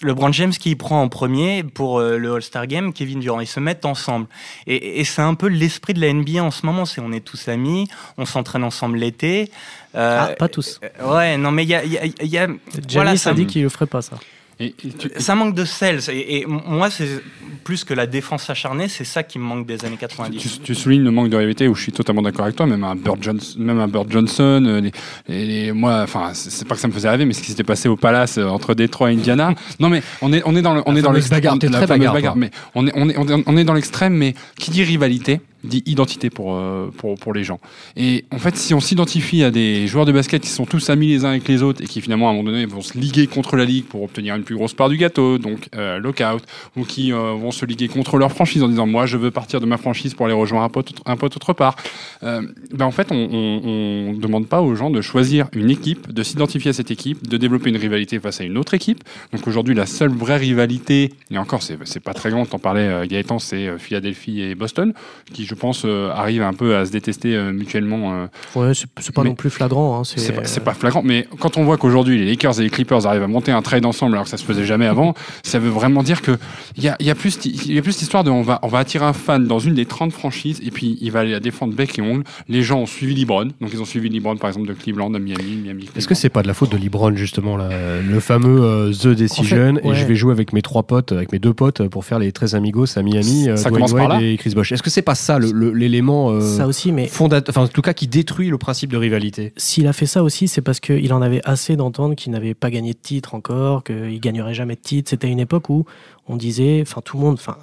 [0.01, 3.41] LeBron James qui prend en premier pour euh, le All-Star Game, Kevin Durant.
[3.41, 4.29] Ils se mettent ensemble.
[4.69, 6.85] Et, c'est un peu l'esprit de la NBA en ce moment.
[6.85, 9.51] C'est on est tous amis, on s'entraîne ensemble l'été.
[9.95, 10.81] ah, pas tous.
[11.05, 11.85] ouais, non, mais il y a.
[11.85, 12.47] Y a,
[12.93, 14.19] voilà, ça dit qu'il ne ferait pas ça.
[14.61, 14.75] Et,
[15.19, 16.01] Ça manque de sel.
[16.11, 17.23] Et, moi, c'est
[17.65, 20.61] plus que la défense acharnée, c'est ça qui me manque des années 90.
[20.65, 22.67] Tu, soulignes le manque de rivalité où je suis totalement d'accord avec toi.
[22.67, 24.91] Même un Bird Johnson, même un Bird Johnson euh,
[25.29, 27.89] les, moi, enfin, c'est pas que ça me faisait rêver, mais ce qui s'était passé
[27.89, 29.55] au Palace euh, entre Détroit et Indiana.
[29.81, 31.41] non, mais on est, on est dans le, on est dans l'extrême.
[31.41, 34.15] Bagarre mais on est, on est, on est dans l'extrême.
[34.15, 37.59] Mais qui dit rivalité dit identité pour, euh, pour, pour, les gens.
[37.97, 41.09] Et en fait, si on s'identifie à des joueurs de basket qui sont tous amis
[41.09, 43.27] les uns avec les autres et qui finalement à un moment donné vont se liguer
[43.27, 46.43] contre la ligue pour obtenir une plus grosse part du gâteau, donc euh, lockout,
[46.77, 49.61] ou qui euh, vont se liguer contre leur franchise en disant moi je veux partir
[49.61, 51.77] de ma franchise pour aller rejoindre un pote, un pote autre part,
[52.23, 56.71] ben en fait on ne demande pas aux gens de choisir une équipe, de s'identifier
[56.71, 59.03] à cette équipe, de développer une rivalité face à une autre équipe.
[59.33, 63.39] Donc aujourd'hui la seule vraie rivalité, et encore c'est pas très grand, t'en parlais Gaëtan,
[63.39, 64.93] c'est Philadelphie et Boston,
[65.33, 68.13] qui je pense, euh, arrive un peu à se détester euh, mutuellement.
[68.13, 68.27] Euh.
[68.55, 70.01] ouais, c'est pas non plus flagrant.
[70.01, 73.23] Hein, c'est pas, flagrant, mais quand on voit qu'aujourd'hui les Lakers et les Clippers arrivent
[73.23, 76.03] à monter un trade ensemble alors que ça se faisait jamais avant, ça veut vraiment
[76.03, 76.37] dire que
[76.77, 78.79] il y a, y a, plus y a plus l'histoire de on va, on va
[78.79, 81.75] attirer un fan dans une des 30 franchises et puis il va aller la défendre
[81.75, 82.25] bec et ongle.
[82.49, 85.19] Les gens ont suivi LeBron, donc ils ont suivi LeBron par exemple de Cleveland à
[85.19, 85.89] Miami, Miami.
[85.97, 89.95] Est-ce que c'est pas de la faute de LeBron justement le fameux The Decision et
[89.95, 92.55] je vais jouer avec mes trois potes, avec mes deux potes pour faire les 13
[92.55, 94.21] amigos à Miami, ça commence par là.
[94.21, 94.73] et Chris Bosh.
[94.73, 98.07] Est-ce que c'est pas ça l'élément euh, ça aussi, mais fondateur, en tout cas qui
[98.07, 99.53] détruit le principe de rivalité.
[99.57, 102.71] S'il a fait ça aussi, c'est parce qu'il en avait assez d'entendre qu'il n'avait pas
[102.71, 105.11] gagné de titre encore, qu'il gagnerait jamais de titre.
[105.11, 105.85] C'était une époque où
[106.27, 107.57] on disait, enfin tout le monde, enfin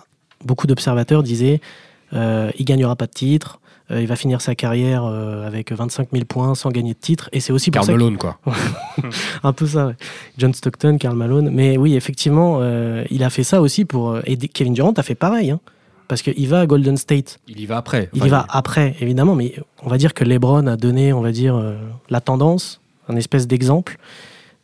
[0.44, 1.62] beaucoup d'observateurs disaient,
[2.14, 3.60] euh, il gagnera pas de titre.
[3.92, 7.30] Euh, il va finir sa carrière euh, avec 25 000 points sans gagner de titre.
[7.34, 8.40] Et c'est aussi pour Karl Malone, quoi.
[9.44, 9.94] un peu ça,
[10.38, 11.52] John Stockton, Karl Malone.
[11.52, 12.62] Mais oui, effectivement,
[13.10, 14.18] il a fait ça aussi pour.
[14.26, 15.52] Et Kevin Durant a fait pareil.
[15.52, 15.60] Hein
[16.08, 17.40] parce qu'il va à Golden State.
[17.48, 18.10] Il y va après.
[18.14, 21.32] il y va après, évidemment, mais on va dire que LeBron a donné, on va
[21.32, 21.76] dire, euh,
[22.10, 23.98] la tendance, un espèce d'exemple.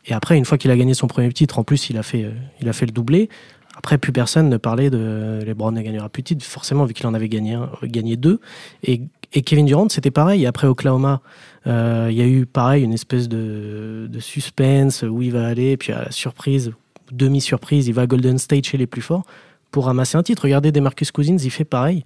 [0.06, 2.26] Et après, une fois qu'il a gagné son premier titre, en plus, il a fait,
[2.60, 3.28] il a fait le doublé.
[3.76, 7.06] Après, plus personne ne parlait de LeBron ne gagnera plus de titre, forcément, vu qu'il
[7.06, 8.40] en avait gagné, gagné deux.
[8.82, 9.02] Et,
[9.32, 10.44] et Kevin Durant, c'était pareil.
[10.46, 11.20] Après Oklahoma,
[11.66, 15.76] euh, il y a eu pareil une espèce de, de, suspense où il va aller,
[15.76, 16.72] puis à la surprise,
[17.12, 19.24] demi-surprise, il va à Golden State chez les plus forts
[19.72, 20.44] pour ramasser un titre.
[20.44, 22.04] Regardez Demarcus Cousins, il fait pareil.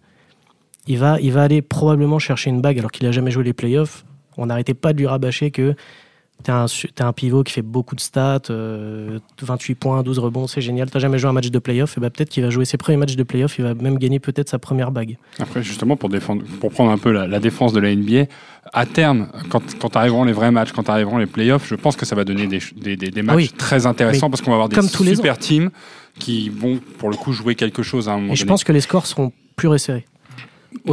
[0.87, 3.52] Il va, il va aller probablement chercher une bague alors qu'il n'a jamais joué les
[3.52, 4.07] playoffs.
[4.38, 5.74] On n'arrêtait pas de lui rabâcher que
[6.42, 6.66] T'es un,
[7.00, 9.20] un, pivot qui fait beaucoup de stats, 28 euh,
[9.81, 10.90] points, 12 rebonds, c'est génial.
[10.90, 12.98] T'as jamais joué un match de playoff, et bah peut-être qu'il va jouer ses premiers
[12.98, 15.16] matchs de playoff, il va même gagner peut-être sa première bague.
[15.38, 18.26] Après, justement, pour, défendre, pour prendre un peu la, défense de la NBA,
[18.74, 22.05] à terme, quand, quand arriveront les vrais matchs, quand arriveront les playoffs, je pense que
[22.05, 25.38] ça va donner des, des, des, matchs très intéressants parce qu'on va avoir des super
[25.38, 25.70] teams
[26.18, 28.72] qui vont, pour le coup, jouer quelque chose à un moment Et je pense que
[28.72, 30.05] les scores seront plus resserrés.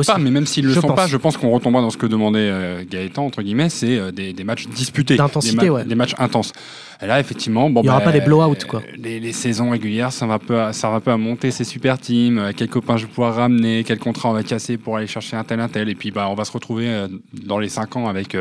[0.07, 2.05] Pas, mais même s'ils ne le sont pas, je pense qu'on retombera dans ce que
[2.05, 5.17] demandait euh, Gaëtan, entre guillemets, c'est euh, des, des, matchs disputés.
[5.17, 6.53] Des, des, matchs intenses.
[7.01, 8.81] Et là, effectivement, bon, il n'y aura bah, pas des blowouts, quoi.
[8.97, 11.97] Les, les, saisons régulières, ça va, peu à, ça va peu à monter ces super
[11.97, 15.07] teams, euh, quels copains je vais pouvoir ramener, quel contrat on va casser pour aller
[15.07, 15.89] chercher un tel, un tel?
[15.89, 18.35] Et puis, bah, on va se retrouver dans les 5 ans avec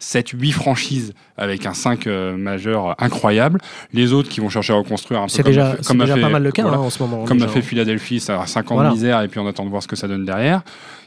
[0.00, 3.60] 7-8 franchises avec un 5 euh, majeur incroyable.
[3.92, 6.28] Les autres qui vont chercher à reconstruire un peu comme déjà, fait, comme déjà pas
[6.28, 7.24] mal le cas hein, en ce moment.
[7.24, 9.70] Comme a fait Philadelphie, ça a 5 ans de misère et puis on attend de
[9.70, 10.62] voir ce que ça donne derrière.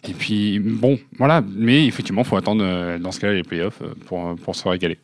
[0.07, 1.41] Et puis bon, voilà.
[1.55, 4.67] Mais effectivement, il faut attendre euh, dans ce cas-là les playoffs euh, pour, pour se
[4.67, 4.97] régaler.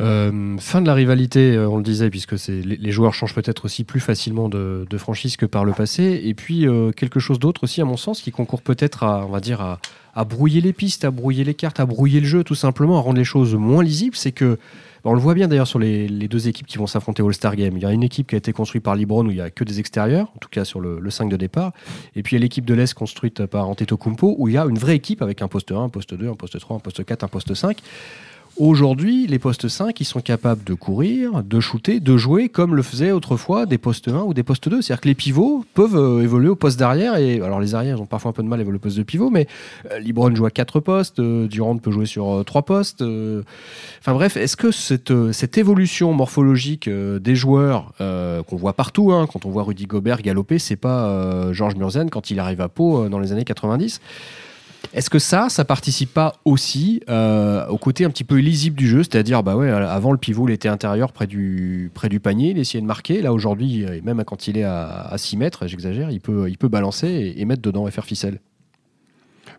[0.00, 4.00] Euh, fin de la rivalité, on le disait, puisque les, joueurs changent peut-être aussi plus
[4.00, 6.20] facilement de, franchise que par le passé.
[6.24, 9.30] Et puis euh, quelque chose d'autre aussi, à mon sens, qui concourt peut-être à, on
[9.30, 9.60] va dire,
[10.14, 13.00] à, brouiller les pistes, à brouiller les cartes, à brouiller le jeu, tout simplement, à
[13.00, 14.58] rendre les choses moins lisibles, c'est que
[15.06, 17.76] on le voit bien d'ailleurs sur les, deux équipes qui vont s'affronter au All-Star Game.
[17.76, 19.50] Il y a une équipe qui a été construite par Libron où il n'y a
[19.50, 21.72] que des extérieurs, en tout cas sur le, 5 de départ.
[22.16, 24.64] Et puis il y a l'équipe de l'Est construite par Antetokounmpo où il y a
[24.64, 27.04] une vraie équipe avec un poste 1, un poste 2, un poste 3, un poste
[27.04, 27.76] 4, un poste 5.
[28.56, 32.82] Aujourd'hui, les postes 5, ils sont capables de courir, de shooter, de jouer comme le
[32.82, 34.80] faisaient autrefois des postes 1 ou des postes 2.
[34.80, 37.16] C'est-à-dire que les pivots peuvent euh, évoluer au poste d'arrière.
[37.16, 39.02] Et alors, les arrières, ont parfois un peu de mal à évoluer au poste de
[39.02, 39.48] pivot, mais
[39.90, 43.02] euh, Libron joue à 4 postes, euh, Durant peut jouer sur 3 postes.
[43.02, 49.46] Enfin bref, est-ce que cette, cette évolution morphologique des joueurs qu'on voit partout, hein, quand
[49.46, 53.18] on voit Rudy Gobert galoper, c'est pas Georges Murzen quand il arrive à Pau dans
[53.18, 54.00] les années 90
[54.92, 58.86] est-ce que ça, ça participe pas aussi euh, au côté un petit peu illisible du
[58.86, 59.02] jeu?
[59.02, 61.90] C'est-à-dire, bah ouais, avant le pivot, il était intérieur près du,
[62.22, 63.22] panier, il essayait de marquer.
[63.22, 67.34] Là, aujourd'hui, même quand il est à, 6 mètres, j'exagère, il peut, il peut balancer
[67.36, 68.40] et, mettre dedans et faire ficelle.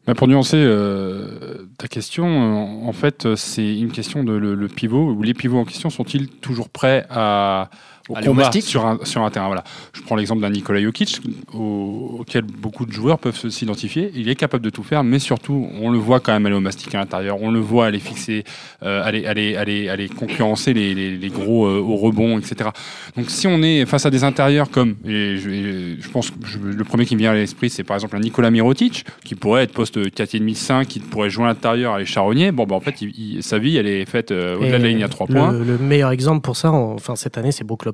[0.06, 5.24] Bah, pour nuancer euh, ta question, en fait, c'est une question de le, pivot, ou
[5.24, 7.70] les pivots en question sont-ils toujours prêts à
[8.10, 9.48] au combat sur un, sur un terrain.
[9.48, 9.64] Voilà.
[9.94, 11.20] Je prends l'exemple d'un Nikola Jokic
[11.54, 14.12] auquel beaucoup de joueurs peuvent s'identifier.
[14.16, 16.60] Il est capable de tout faire, mais surtout, on le voit quand même aller au
[16.60, 18.44] mastic à l'intérieur, on le voit aller fixer,
[18.84, 22.70] euh, aller, aller, aller, aller concurrencer les, les, gros euh, au rebond, etc.
[23.18, 26.84] Donc si on est face à des intérieurs comme, et je, je pense que le
[26.84, 29.74] premier qui me vient à l'esprit, c'est par exemple un Nikola Mirotic, qui pourrait être
[29.74, 32.52] poste 4,5-5, qui pourrait jouer à l'intérieur, aller charronnier.
[32.52, 32.96] Bon, ben, en fait,
[33.42, 35.52] sa vie, elle est faite euh, au-delà de la ligne à 3 points.
[35.52, 37.86] Le meilleur exemple pour ça, enfin, cette année, c'est Brook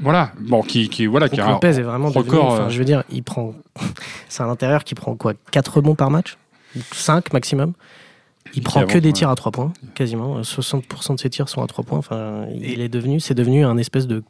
[0.00, 2.54] voilà, bon, qui, qui voilà, qui a un est vraiment record.
[2.54, 3.54] Euh, je veux dire, il prend,
[4.28, 6.36] c'est un intérieur qui prend quoi, 4 rebonds par match,
[6.92, 7.72] 5 maximum.
[8.54, 10.40] Il prend que des tirs à 3 points, quasiment.
[10.40, 11.98] 60% de ses tirs sont à 3 points.
[11.98, 14.22] Enfin, il est devenu, c'est devenu un espèce de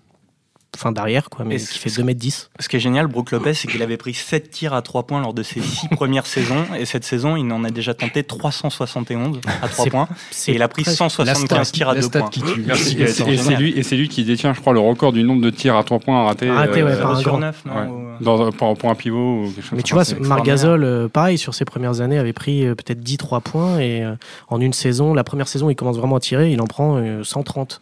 [0.76, 2.48] fin d'arrière, quoi, mais qui fait 2m10.
[2.60, 5.20] Ce qui est génial, Brook Lopez, c'est qu'il avait pris 7 tirs à 3 points
[5.20, 9.40] lors de ses 6 premières saisons, et cette saison, il en a déjà tenté 371
[9.62, 10.08] à 3 points,
[10.46, 12.30] et il a pris 175 tirs à 2 points.
[12.66, 13.00] Merci.
[13.00, 13.24] Et c'est
[13.56, 16.24] lui, lui qui détient, je crois, le record du nombre de tirs à 3 points
[16.24, 16.50] ratés.
[16.50, 19.76] Raté, ouais, euh, par un sur 9, non Dans, pour, un pivot ou quelque chose
[19.76, 23.00] Mais tu vois, Marc Gasol, euh, pareil, sur ses premières années, avait pris euh, peut-être
[23.00, 24.04] 10 3 points, et
[24.48, 27.80] en une saison, la première saison, il commence vraiment à tirer, il en prend 130.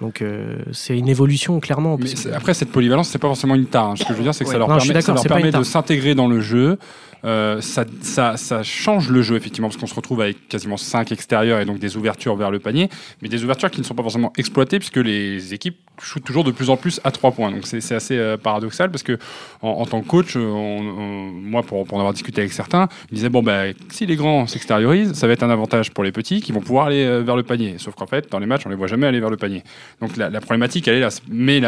[0.00, 1.98] Donc euh, c'est une évolution clairement.
[2.34, 3.90] après cette polyvalence, c'est pas forcément une tare.
[3.90, 3.96] Hein.
[3.96, 6.14] Ce que je veux dire, c'est que ça leur permet, ça leur permet de s'intégrer
[6.14, 6.78] dans le jeu,
[7.24, 11.12] euh, ça, ça, ça, change le jeu, effectivement, parce qu'on se retrouve avec quasiment 5
[11.12, 12.88] extérieurs et donc des ouvertures vers le panier,
[13.22, 16.50] mais des ouvertures qui ne sont pas forcément exploitées, puisque les équipes shootent toujours de
[16.50, 17.50] plus en plus à 3 points.
[17.50, 19.18] Donc c'est assez euh, paradoxal, parce que
[19.62, 23.42] en, tant que coach, moi, pour, pour, en avoir discuté avec certains, ils disaient bon,
[23.42, 26.60] ben, si les grands s'extériorisent, ça va être un avantage pour les petits qui vont
[26.60, 27.76] pouvoir aller euh, vers le panier.
[27.78, 29.62] Sauf qu'en fait, dans les matchs, on les voit jamais aller vers le panier.
[30.00, 31.08] Donc la, problématique, elle est là.
[31.28, 31.60] Mais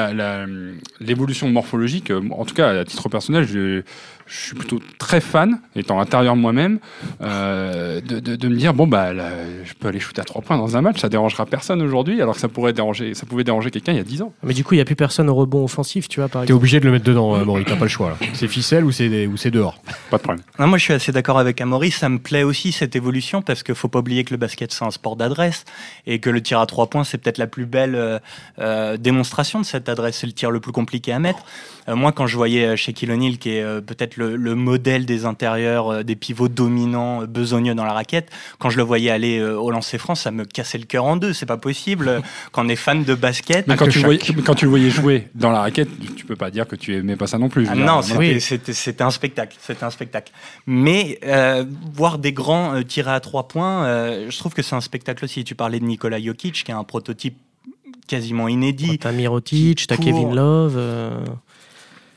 [1.00, 3.82] l'évolution morphologique, en tout cas, à titre personnel, je,
[4.28, 6.78] je suis plutôt très fan fan, étant intérieur moi-même,
[7.22, 10.76] euh, de, de, me dire bon bah je peux aller shooter à trois points dans
[10.76, 13.92] un match, ça dérangera personne aujourd'hui, alors que ça pourrait déranger, ça pouvait déranger quelqu'un
[13.92, 14.32] il y a 10 ans.
[14.42, 16.52] Mais du coup, il n'y a plus personne au rebond offensif, tu vois, par T'es
[16.52, 18.16] obligé de le mettre dedans, euh, Maurice, t'as pas le choix.
[18.32, 20.44] C'est ficelle ou c'est ou c'est dehors Pas de problème.
[20.58, 21.90] Non, moi, je suis assez d'accord avec Amaury.
[21.90, 24.84] Ça me plaît aussi cette évolution parce qu'il faut pas oublier que le basket c'est
[24.84, 25.64] un sport d'adresse
[26.06, 28.18] et que le tir à trois points c'est peut-être la plus belle euh,
[28.58, 30.18] euh, démonstration de cette adresse.
[30.18, 31.44] C'est le tir le plus compliqué à mettre.
[31.88, 36.16] Moi, quand je voyais Shaquille O'Neal, qui est peut-être le, le, modèle des intérieurs, des
[36.16, 40.30] pivots dominants, besogneux dans la raquette, quand je le voyais aller au lancer France, ça
[40.30, 41.32] me cassait le cœur en deux.
[41.32, 42.22] C'est pas possible.
[42.52, 45.28] quand on est fan de basket, mais quand tu, voyais, quand tu le voyais jouer
[45.34, 47.66] dans la raquette, tu peux pas dire que tu aimais pas ça non plus.
[47.70, 49.56] Ah non, c'était un spectacle.
[49.60, 50.32] C'était un spectacle.
[50.66, 54.76] Mais euh, voir des grands euh, tirer à trois points, euh, je trouve que c'est
[54.76, 55.44] un spectacle aussi.
[55.44, 57.36] Tu parlais de Nikola Jokic, qui est un prototype
[58.06, 58.98] quasiment inédit.
[58.98, 60.78] T'as Mirotic, t'as Kevin Love.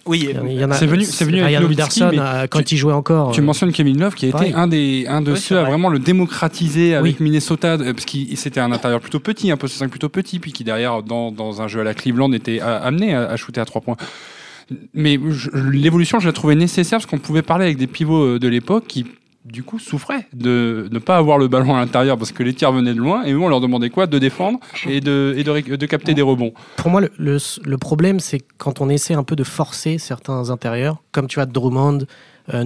[0.06, 0.30] Oui,
[0.74, 2.12] c'est venu, c'est venu avec Anderson
[2.50, 3.32] quand il jouait encore.
[3.32, 6.00] Tu mentionnes Kevin Love qui a été un des un de ceux à vraiment le
[6.00, 10.40] démocratiser avec Minnesota parce qu'il c'était un intérieur plutôt petit, un poste 5 plutôt petit,
[10.40, 13.62] puis qui derrière dans, dans un jeu à la Cleveland était amené à, à shooter
[13.62, 13.98] à trois points.
[14.94, 15.20] Mais
[15.54, 18.86] l'évolution, je la trouvais nécessaire parce qu'on pouvait parler avec des pivots euh, de l'époque
[18.88, 19.06] qui
[19.46, 22.72] du coup souffraient de ne pas avoir le ballon à l'intérieur parce que les tirs
[22.72, 24.06] venaient de loin et eux on leur demandait quoi?
[24.06, 26.54] De défendre et de, capter des rebonds.
[26.78, 31.28] Pour moi le, problème c'est quand on essaie un peu de forcer certains intérieurs comme
[31.28, 32.06] tu as Drummond,
[32.54, 32.64] euh,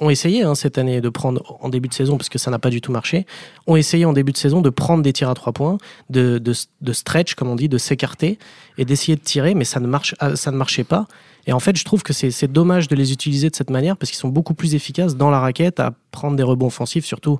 [0.00, 2.58] ont essayé hein, cette année de prendre en début de saison parce que ça n'a
[2.58, 3.26] pas du tout marché,
[3.66, 5.78] ont essayé en début de saison de prendre des tirs à trois points,
[6.10, 8.38] de, de, stretch comme on dit, de s'écarter
[8.78, 11.06] et d'essayer de tirer mais ça ne, marche, ça ne marchait pas
[11.46, 14.10] et en fait, je trouve que c'est dommage de les utiliser de cette manière parce
[14.10, 17.04] qu'ils sont beaucoup plus efficaces dans la raquette à prendre des rebonds offensifs.
[17.04, 17.38] Surtout,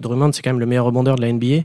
[0.00, 1.62] Drummond, c'est quand même le meilleur rebondeur de la NBA.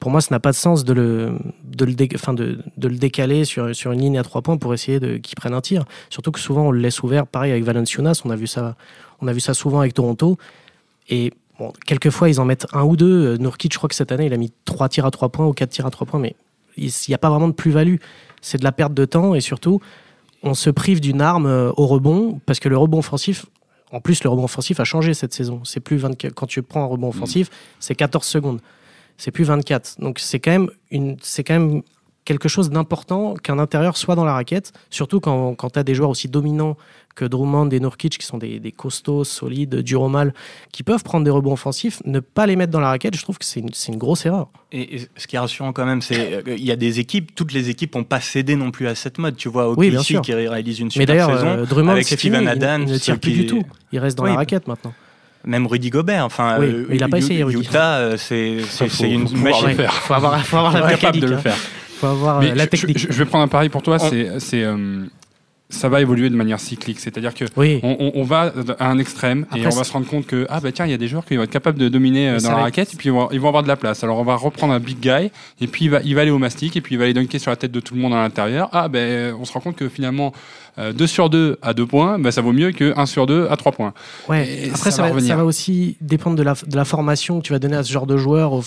[0.00, 4.00] Pour moi, ça n'a pas de sens de le, de le, décaler sur, sur une
[4.00, 5.84] ligne à trois points pour essayer qu'il prenne un tir.
[6.10, 7.26] Surtout que souvent, on le laisse ouvert.
[7.26, 8.76] Pareil avec Valenciunas, on a vu ça,
[9.20, 10.38] on a vu ça souvent avec Toronto.
[11.08, 13.36] Et bon, quelquefois, ils en mettent un ou deux.
[13.38, 15.52] Nourkic, je crois que cette année, il a mis trois tirs à trois points ou
[15.52, 16.20] quatre tirs à trois points.
[16.20, 16.36] Mais
[16.76, 17.96] il n'y a pas vraiment de plus-value.
[18.40, 19.80] C'est de la perte de temps et surtout,
[20.42, 23.46] on se prive d'une arme euh, au rebond parce que le rebond offensif,
[23.90, 25.62] en plus, le rebond offensif a changé cette saison.
[25.64, 28.60] C'est plus 24, quand tu prends un rebond offensif, c'est 14 secondes.
[29.16, 29.96] C'est plus 24.
[30.00, 31.82] Donc c'est quand même une, c'est quand même
[32.24, 35.94] quelque chose d'important qu'un intérieur soit dans la raquette, surtout quand, quand tu as des
[35.94, 36.76] joueurs aussi dominants
[37.18, 40.32] que Drummond et Nurkic, qui sont des, costauds, solides, durs au mal,
[40.70, 43.38] qui peuvent prendre des rebonds offensifs, ne pas les mettre dans la raquette, je trouve
[43.38, 44.48] que c'est une, une, grosse erreur.
[44.70, 47.70] Et, ce qui est rassurant quand même, c'est qu'il y a des équipes, toutes les
[47.70, 49.36] équipes n'ont pas cédé non plus à cette mode.
[49.36, 51.46] Tu vois, OKC qui réalise une super Mais saison.
[51.46, 52.84] Euh, Drummond, avec Steven Adams.
[52.86, 53.62] Il, ne tire plus du tout.
[53.92, 54.94] Il reste dans la raquette maintenant
[55.44, 56.24] même Rudy Gobert.
[56.24, 57.42] Enfin, oui, il n'a pas essayé.
[57.42, 57.60] Rudy.
[57.60, 58.58] Utah, euh, c'est
[59.00, 59.68] une machine.
[59.70, 61.38] Il faut avoir, faut avoir la capable de le hein.
[61.38, 61.56] faire.
[61.56, 62.98] Faut avoir euh, la technique.
[62.98, 63.98] Je, vais prendre un pari pour toi.
[63.98, 64.64] C'est
[65.70, 66.98] ça va évoluer de manière cyclique.
[67.00, 67.44] C'est-à-dire que
[67.82, 70.86] on, va à un extrême et on va se rendre compte que ah bah tiens
[70.86, 72.94] il y a des joueurs qui vont être capables de dominer euh, dans la raquette
[72.94, 74.02] et puis ils vont, avoir de la place.
[74.02, 76.38] Alors on va reprendre un big guy et puis il va, il va aller au
[76.38, 78.22] mastic et puis il va aller dunker sur la tête de tout le monde à
[78.22, 78.68] l'intérieur.
[78.72, 80.32] Ah ben on se rend compte que finalement
[80.78, 83.48] 2 euh, sur 2 à 2 points, bah, ça vaut mieux que 1 sur 2
[83.50, 83.92] à 3 points.
[84.28, 84.70] Ouais.
[84.72, 87.58] Après, ça, va, ça, va, aussi dépendre de la, de la, formation que tu vas
[87.58, 88.60] donner à ce genre de joueurs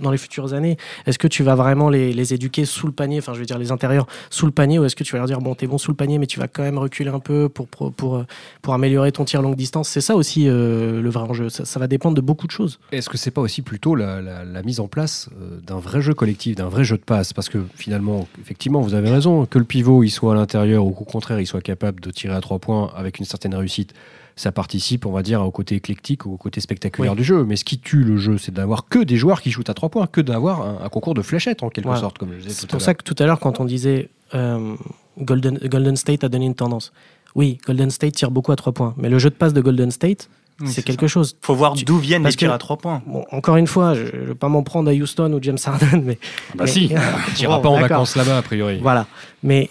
[0.00, 0.76] dans les futures années.
[1.06, 3.58] Est-ce que tu vas vraiment les, les, éduquer sous le panier, enfin je veux dire
[3.58, 5.78] les intérieurs sous le panier, ou est-ce que tu vas leur dire bon t'es bon
[5.78, 8.24] sous le panier, mais tu vas quand même reculer un peu pour, pour, pour,
[8.62, 11.48] pour améliorer ton tir longue distance C'est ça aussi euh, le vrai enjeu.
[11.48, 12.78] Ça, ça, va dépendre de beaucoup de choses.
[12.92, 16.14] Est-ce que c'est pas aussi plutôt la, la, mise en place euh, d'un vrai jeu
[16.14, 17.32] collectif, d'un vrai jeu de passe?
[17.32, 20.90] Parce que finalement, effectivement, vous avez raison, que le pivot il soit à l'intérieur ou
[20.92, 23.94] qu'au contraire il soit capable de tirer à trois points avec une certaine réussite,
[24.38, 27.44] ça participe, on va dire, au côté éclectique, au côté spectaculaire du jeu.
[27.44, 29.88] Mais ce qui tue le jeu, c'est d'avoir que des joueurs qui jouent à trois
[29.88, 32.80] points, que d'avoir un, concours de fléchettes, en quelque sorte, comme je disais C'est pour
[32.80, 34.76] ça que tout à l'heure, quand on disait euh,
[35.18, 36.92] Golden, Golden State a donné une tendance.
[37.34, 39.90] Oui, Golden State tire beaucoup à trois points, mais le jeu de passe de Golden
[39.90, 40.28] State,
[40.66, 41.36] c'est quelque chose.
[41.42, 43.02] Il faut voir d'où viennent les tirs à trois points.
[43.30, 46.18] encore une fois, je ne vais pas m'en prendre à Houston ou James Harden, mais.
[46.50, 46.88] Ah bah si,
[47.36, 48.78] tu n'iras pas en vacances là-bas, a priori.
[48.80, 49.06] Voilà.
[49.42, 49.70] Mais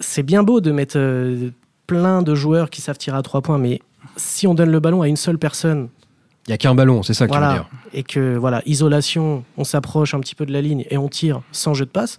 [0.00, 1.50] c'est bien beau de mettre euh,
[1.86, 3.80] plein de joueurs qui savent tirer à trois points, mais
[4.16, 5.88] si on donne le ballon à une seule personne.
[6.46, 7.68] Il n'y a qu'un ballon, c'est ça que tu veux dire.
[7.92, 11.42] Et que, voilà, isolation, on s'approche un petit peu de la ligne et on tire
[11.52, 12.18] sans jeu de passe.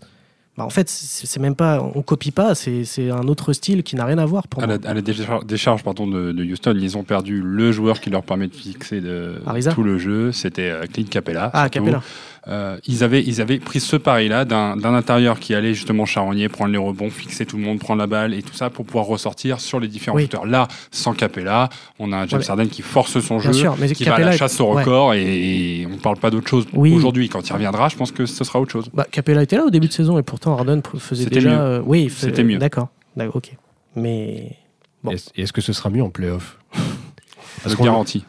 [0.59, 4.03] Bah en fait, c'est même pas, on copie pas, c'est un autre style qui n'a
[4.03, 4.77] rien à voir pour à moi.
[4.83, 8.47] La, à la décharge, pardon, de, Houston, ils ont perdu le joueur qui leur permet
[8.47, 9.41] de fixer de,
[9.73, 11.49] tout le jeu, c'était euh, Clint Capella.
[11.53, 12.01] Ah, Capella.
[12.47, 16.71] Euh, ils, avaient, ils avaient pris ce pari-là d'un intérieur qui allait justement charronnier, prendre
[16.71, 19.59] les rebonds, fixer tout le monde, prendre la balle et tout ça pour pouvoir ressortir
[19.59, 20.29] sur les différents oui.
[20.45, 23.51] Là, sans Capella, on a un James Harden qui force son jeu,
[23.93, 27.29] qui va à la chasse au record et, on ne parle pas d'autre chose aujourd'hui.
[27.29, 28.89] Quand il reviendra, je pense que ce sera autre chose.
[28.93, 31.49] Bah, Capella était là au début de saison et pourtant Harden faisait déjà.
[31.49, 31.57] Mieux.
[31.57, 32.57] Euh, oui, c'était mieux.
[32.57, 32.89] D'accord,
[33.33, 33.51] ok.
[33.95, 34.57] Mais.
[35.35, 36.57] Est-ce que ce sera mieux en playoff?
[37.63, 38.23] Parce garantie.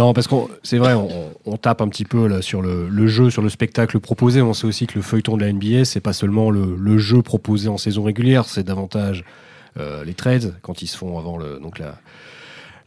[0.00, 3.42] Non, parce que c'est vrai, on, tape un petit peu là, sur le, jeu, sur
[3.42, 4.40] le spectacle proposé.
[4.40, 7.68] On sait aussi que le feuilleton de la NBA, c'est pas seulement le, jeu proposé
[7.68, 9.26] en saison régulière, c'est davantage
[9.78, 11.82] euh, les trades quand ils se font avant le, donc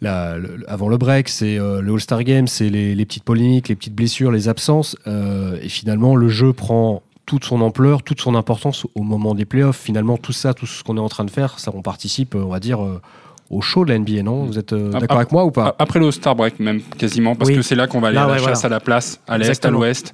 [0.02, 3.94] la, avant le break, c'est euh, le All-Star Game, c'est les, petites polémiques, les petites
[3.94, 4.98] blessures, les absences.
[5.06, 9.46] Euh, et finalement, le jeu prend toute son ampleur, toute son importance au moment des
[9.46, 9.78] playoffs.
[9.78, 12.48] Finalement, tout ça, tout ce qu'on est en train de faire, ça, on participe, on
[12.48, 12.80] va dire,
[13.50, 16.12] au show de la NBA, non Vous êtes d'accord avec moi ou pas Après le
[16.12, 18.70] Star Break, même quasiment, parce que c'est là qu'on va aller à la chasse à
[18.70, 20.14] la place, à l'est, à l'ouest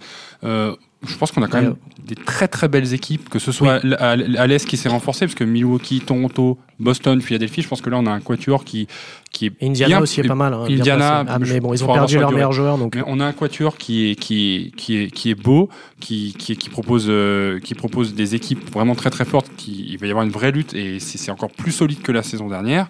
[1.08, 4.16] je pense qu'on a quand même des très très belles équipes, que ce soit à,
[4.16, 8.06] l'Est qui s'est renforcé, parce que Milwaukee, Toronto, Boston, Philadelphie, je pense que là on
[8.06, 8.88] a un quatuor qui,
[9.32, 9.54] qui est.
[9.62, 10.54] Indiana aussi est pas mal.
[10.54, 12.78] Hein, Indiana, ah, mais bon, ils ont perdu leur meilleur joueur.
[12.78, 12.96] Donc...
[12.96, 15.70] Mais on a un quatuor qui est, qui qui est, qui est beau,
[16.02, 19.50] qui, qui, qui propose, euh, qui propose des équipes vraiment très très fortes.
[19.56, 22.24] Qui, il va y avoir une vraie lutte et c'est encore plus solide que la
[22.24, 22.88] saison dernière.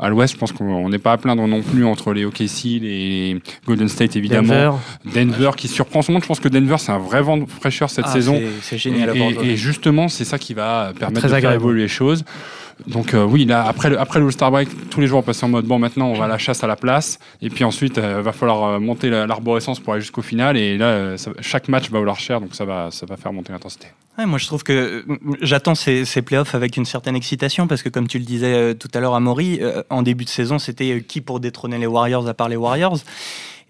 [0.00, 3.40] À l'ouest, je pense qu'on n'est pas à plaindre non plus entre les OKC, les
[3.66, 6.22] Golden State évidemment, Denver, Denver qui surprend son monde.
[6.22, 8.40] Je pense que Denver c'est un vrai vent de fraîcheur cette ah, saison.
[8.62, 9.16] C'est génial.
[9.16, 12.24] Et, et, justement, c'est ça qui va permettre de faire évoluer les choses.
[12.86, 15.42] Donc euh, oui, là, après le, après le All-Star Break, tous les jours on passe
[15.42, 17.18] en mode bon maintenant on va à la chasse à la place.
[17.42, 20.56] Et puis ensuite euh, va falloir euh, monter l'arborescence pour aller jusqu'au final.
[20.56, 22.40] Et là chaque match va vouloir cher.
[22.40, 23.88] Donc ça va, ça va faire monter l'intensité.
[24.18, 25.04] moi je trouve que
[25.42, 28.88] j'attends ces, ces, playoffs avec une certaine excitation parce que comme tu le disais tout
[28.94, 29.60] à l'heure à Maury,
[29.90, 32.98] en début de saison c'était qui pour détrôner les Warriors à part les Warriors?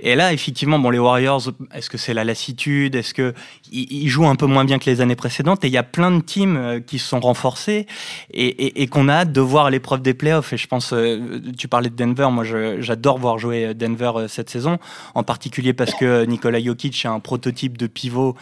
[0.00, 1.42] Et là, effectivement, bon, les Warriors,
[1.74, 2.94] est-ce que c'est la lassitude?
[2.94, 3.34] Est-ce que
[3.72, 5.64] ils jouent un peu moins bien que les années précédentes?
[5.64, 7.86] Et il y a plein de teams euh, qui se sont renforcés
[8.32, 10.52] et, qu'on a hâte de voir l'épreuve des playoffs.
[10.52, 12.44] Et je pense, euh, tu parlais de Denver, moi
[12.78, 14.78] j'adore voir jouer Denver euh, cette saison,
[15.16, 18.36] en particulier parce que Nikola Jokic est un prototype de pivot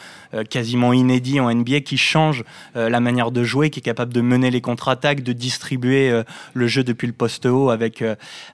[0.51, 4.51] quasiment inédit en NBA qui change la manière de jouer, qui est capable de mener
[4.51, 8.05] les contre-attaques, de distribuer le jeu depuis le poste haut avec,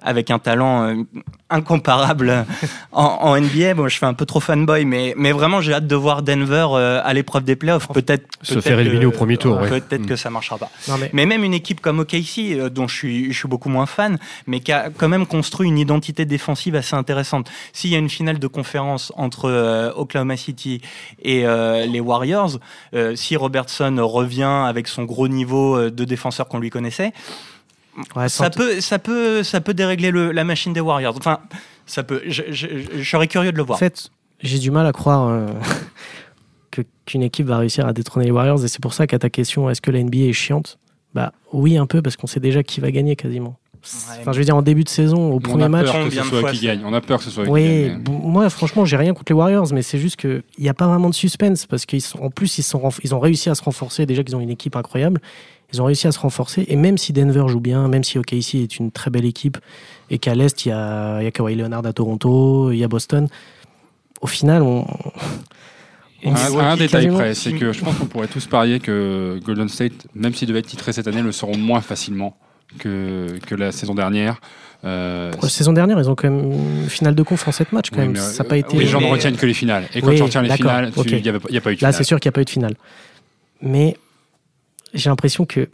[0.00, 1.04] avec un talent
[1.50, 2.46] incomparable
[2.92, 3.74] en, NBA.
[3.74, 6.66] Bon, je fais un peu trop fanboy, mais, mais vraiment, j'ai hâte de voir Denver
[6.72, 7.88] euh, à l'épreuve des playoffs.
[7.88, 9.59] Peut-être se faire éliminer au premier tour.
[9.61, 10.16] Peut-être que mm.
[10.16, 10.70] ça marchera pas.
[11.12, 11.26] mais...
[11.26, 14.61] même une équipe comme OKC, euh, dont je suis, je suis beaucoup moins fan, mais
[14.61, 17.50] qui a quand même construit une identité défensive assez intéressante.
[17.72, 20.81] S'il y a une finale de conférence entre euh, Oklahoma City
[21.22, 22.59] et les Warriors,
[23.14, 27.12] si Robertson revient avec son gros niveau de défenseur qu'on lui connaissait,
[28.28, 31.14] ça, peut, ça, peut, ça peut dérégler le, la machine des Warriors.
[31.16, 31.40] Enfin,
[31.87, 32.23] ça peut.
[32.27, 33.77] Je, je, serais curieux de le voir.
[33.77, 34.11] En fait,
[34.42, 35.47] j'ai du mal à croire euh,
[37.07, 38.64] qu'une équipe va réussir à détrôner les Warriors.
[38.64, 40.79] Et c'est pour ça qu'à ta question, est-ce que la NBA est chiante?
[41.14, 43.57] Bah oui, un peu, parce qu'on sait déjà qui va gagner quasiment.
[43.83, 45.88] enfin, je veux dire, en début de saison, au premier match.
[45.88, 46.83] On a peur que ce soit qui gagne.
[46.85, 49.83] On a peur que ce soit oui, moi, franchement, j'ai rien contre les Warriors, mais
[49.83, 53.14] c'est juste qu'il n'y a pas vraiment de suspense parce qu'en plus, ils, sont, ils
[53.14, 54.07] ont réussi à se renforcer.
[54.07, 55.21] Déjà qu'ils ont une équipe incroyable.
[55.73, 56.64] Ils ont réussi à se renforcer.
[56.68, 59.59] Et même si Denver joue bien, même si OKC est une très belle équipe,
[60.12, 62.85] et qu'à l'Est, il y a, il y a Kawhi Leonard à Toronto, il y
[62.85, 63.29] a Boston,
[64.20, 64.87] au final, on.
[66.25, 70.35] un, détail près, c'est que je pense qu'on pourrait tous parier que Golden State, même
[70.35, 72.37] s'il devait être titré cette année, le seront moins facilement
[72.79, 74.38] que, que la saison dernière.
[74.85, 77.88] Euh, la saison dernière, ils ont quand même une finale de conf en 7 matchs.
[77.90, 78.16] Quand même.
[78.16, 78.77] ça pas été...
[78.77, 79.85] Les gens ne retiennent que les finales.
[79.94, 81.92] Et quand tu retiens les finales, il n'y a, a, pas eu de finale.
[81.92, 82.75] Là, c'est sûr qu'il n'y a pas eu de finale.
[83.62, 83.96] Mais
[84.92, 85.68] j'ai l'impression que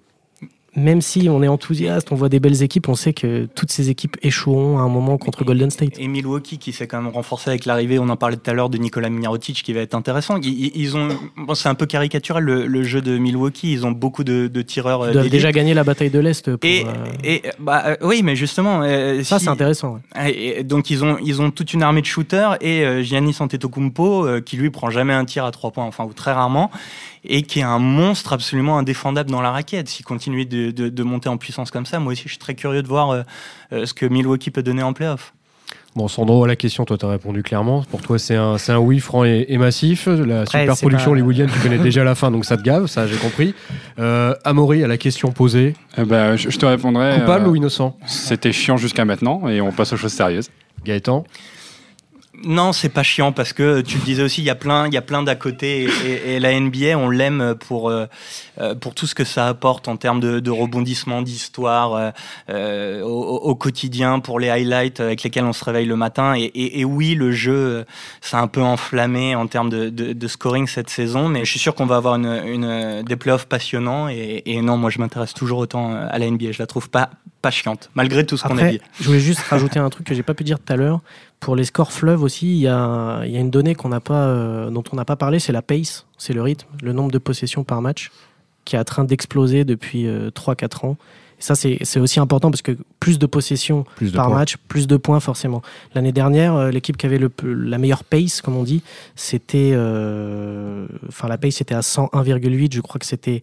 [0.78, 3.90] même si on est enthousiaste, on voit des belles équipes, on sait que toutes ces
[3.90, 5.98] équipes échoueront à un moment contre Golden State.
[5.98, 8.70] Et Milwaukee qui s'est quand même renforcé avec l'arrivée, on en parlait tout à l'heure
[8.70, 10.38] de Nicolas Mirotic qui va être intéressant.
[10.42, 13.72] Ils, ont, bon, c'est un peu caricatural le, jeu de Milwaukee.
[13.72, 15.08] Ils ont beaucoup de, tireurs.
[15.08, 16.48] Ils doivent déjà gagner la bataille de l'est.
[16.62, 16.92] Et, euh,
[17.24, 20.00] et bah, euh, oui, mais justement, euh, ça c'est intéressant.
[20.26, 24.56] Et, donc ils ont ils ont toute une armée de shooters et Giannis Antetokounmpo qui
[24.56, 26.70] lui prend jamais un tir à trois points, enfin ou très rarement
[27.24, 29.88] et qui est un monstre absolument indéfendable dans la raquette.
[29.88, 32.82] S'il continue de, de, monter en puissance comme ça, moi aussi je suis très curieux
[32.82, 33.22] de voir euh,
[33.72, 35.32] euh, ce que Milwaukee peut donner en playoff.
[35.96, 37.82] Bon, Sandro, à la question, toi, tu as répondu clairement.
[37.90, 40.06] Pour toi, c'est un, un, oui franc et, massif.
[40.06, 43.16] La super production hollywoodienne, tu connais déjà la fin, donc ça te gave, ça j'ai
[43.16, 43.54] compris.
[43.98, 45.74] Euh, Amaury, à la question posée.
[45.96, 47.18] Eh ben, je, te répondrai.
[47.18, 47.96] Coupable euh, ou innocent?
[48.06, 50.50] C'était chiant jusqu'à maintenant et on passe aux choses sérieuses.
[50.84, 51.24] Gaëtan?
[52.44, 54.94] Non, c'est pas chiant parce que tu le disais aussi, il y a plein, il
[54.94, 55.88] y a plein d'à côté
[56.26, 58.06] et, la NBA, on l'aime pour euh,
[58.60, 62.12] euh, pour tout ce que ça apporte en termes de, de rebondissement, d'histoire
[62.48, 66.34] euh, au, quotidien, pour les highlights avec lesquels on se réveille le matin.
[66.36, 67.84] Et, oui, le jeu,
[68.20, 71.74] s'est un peu enflammé en termes de, de, scoring cette saison, mais je suis sûr
[71.74, 74.08] qu'on va avoir une, une, des playoffs passionnants.
[74.08, 76.52] Et, non, moi, je m'intéresse toujours autant à la NBA.
[76.52, 77.10] Je la trouve pas
[77.40, 78.80] pas chiante, malgré tout ce qu'on a dit.
[79.00, 81.00] Je voulais juste rajouter un truc que j'ai pas pu dire tout à l'heure.
[81.40, 84.26] Pour les scores fleuves aussi, il y a, y a, une donnée qu'on n'a pas,
[84.26, 87.18] euh, dont on n'a pas parlé, c'est la pace, c'est le rythme, le nombre de
[87.18, 88.10] possessions par match,
[88.68, 90.96] qui est en train d'exploser depuis 3-4 euh, ans.
[91.38, 95.62] ça, c'est aussi important parce que plus de possession par match, plus de points forcément.
[95.94, 98.82] L'année dernière, euh, l'équipe qui avait le, la meilleure pace, comme on dit,
[99.16, 99.70] c'était.
[99.72, 102.74] Euh, enfin, la pace était à 101,8.
[102.74, 103.40] Je crois que c'était.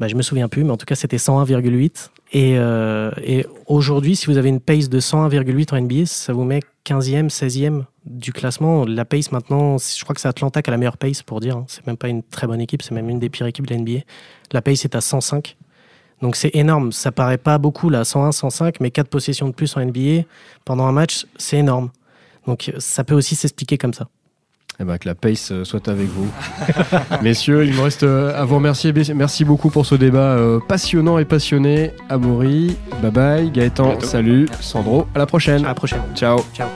[0.00, 2.08] Bah, je me souviens plus, mais en tout cas, c'était 101,8.
[2.32, 6.44] Et, euh, et aujourd'hui, si vous avez une pace de 101,8 en NBA, ça vous
[6.44, 8.86] met 15e, 16e du classement.
[8.86, 11.58] La pace maintenant, je crois que c'est Atlanta qui a la meilleure pace pour dire.
[11.58, 11.64] Hein.
[11.68, 14.00] C'est même pas une très bonne équipe, c'est même une des pires équipes de l'NBA.
[14.50, 15.56] La pace est à 105.
[16.22, 16.90] Donc c'est énorme.
[16.90, 20.22] Ça paraît pas beaucoup là, 101, 105, mais 4 possessions de plus en NBA
[20.64, 21.90] pendant un match, c'est énorme.
[22.46, 24.08] Donc ça peut aussi s'expliquer comme ça.
[24.82, 26.28] Eh ben, que la pace euh, soit avec vous.
[27.22, 28.92] Messieurs, il me reste euh, à vous remercier.
[29.14, 31.92] Merci beaucoup pour ce débat euh, passionnant et passionné.
[32.08, 33.50] Amaury, bye bye.
[33.52, 34.48] Gaëtan, salut.
[34.60, 35.64] Sandro, à la prochaine.
[35.64, 36.02] À la prochaine.
[36.16, 36.40] Ciao.
[36.52, 36.68] Ciao.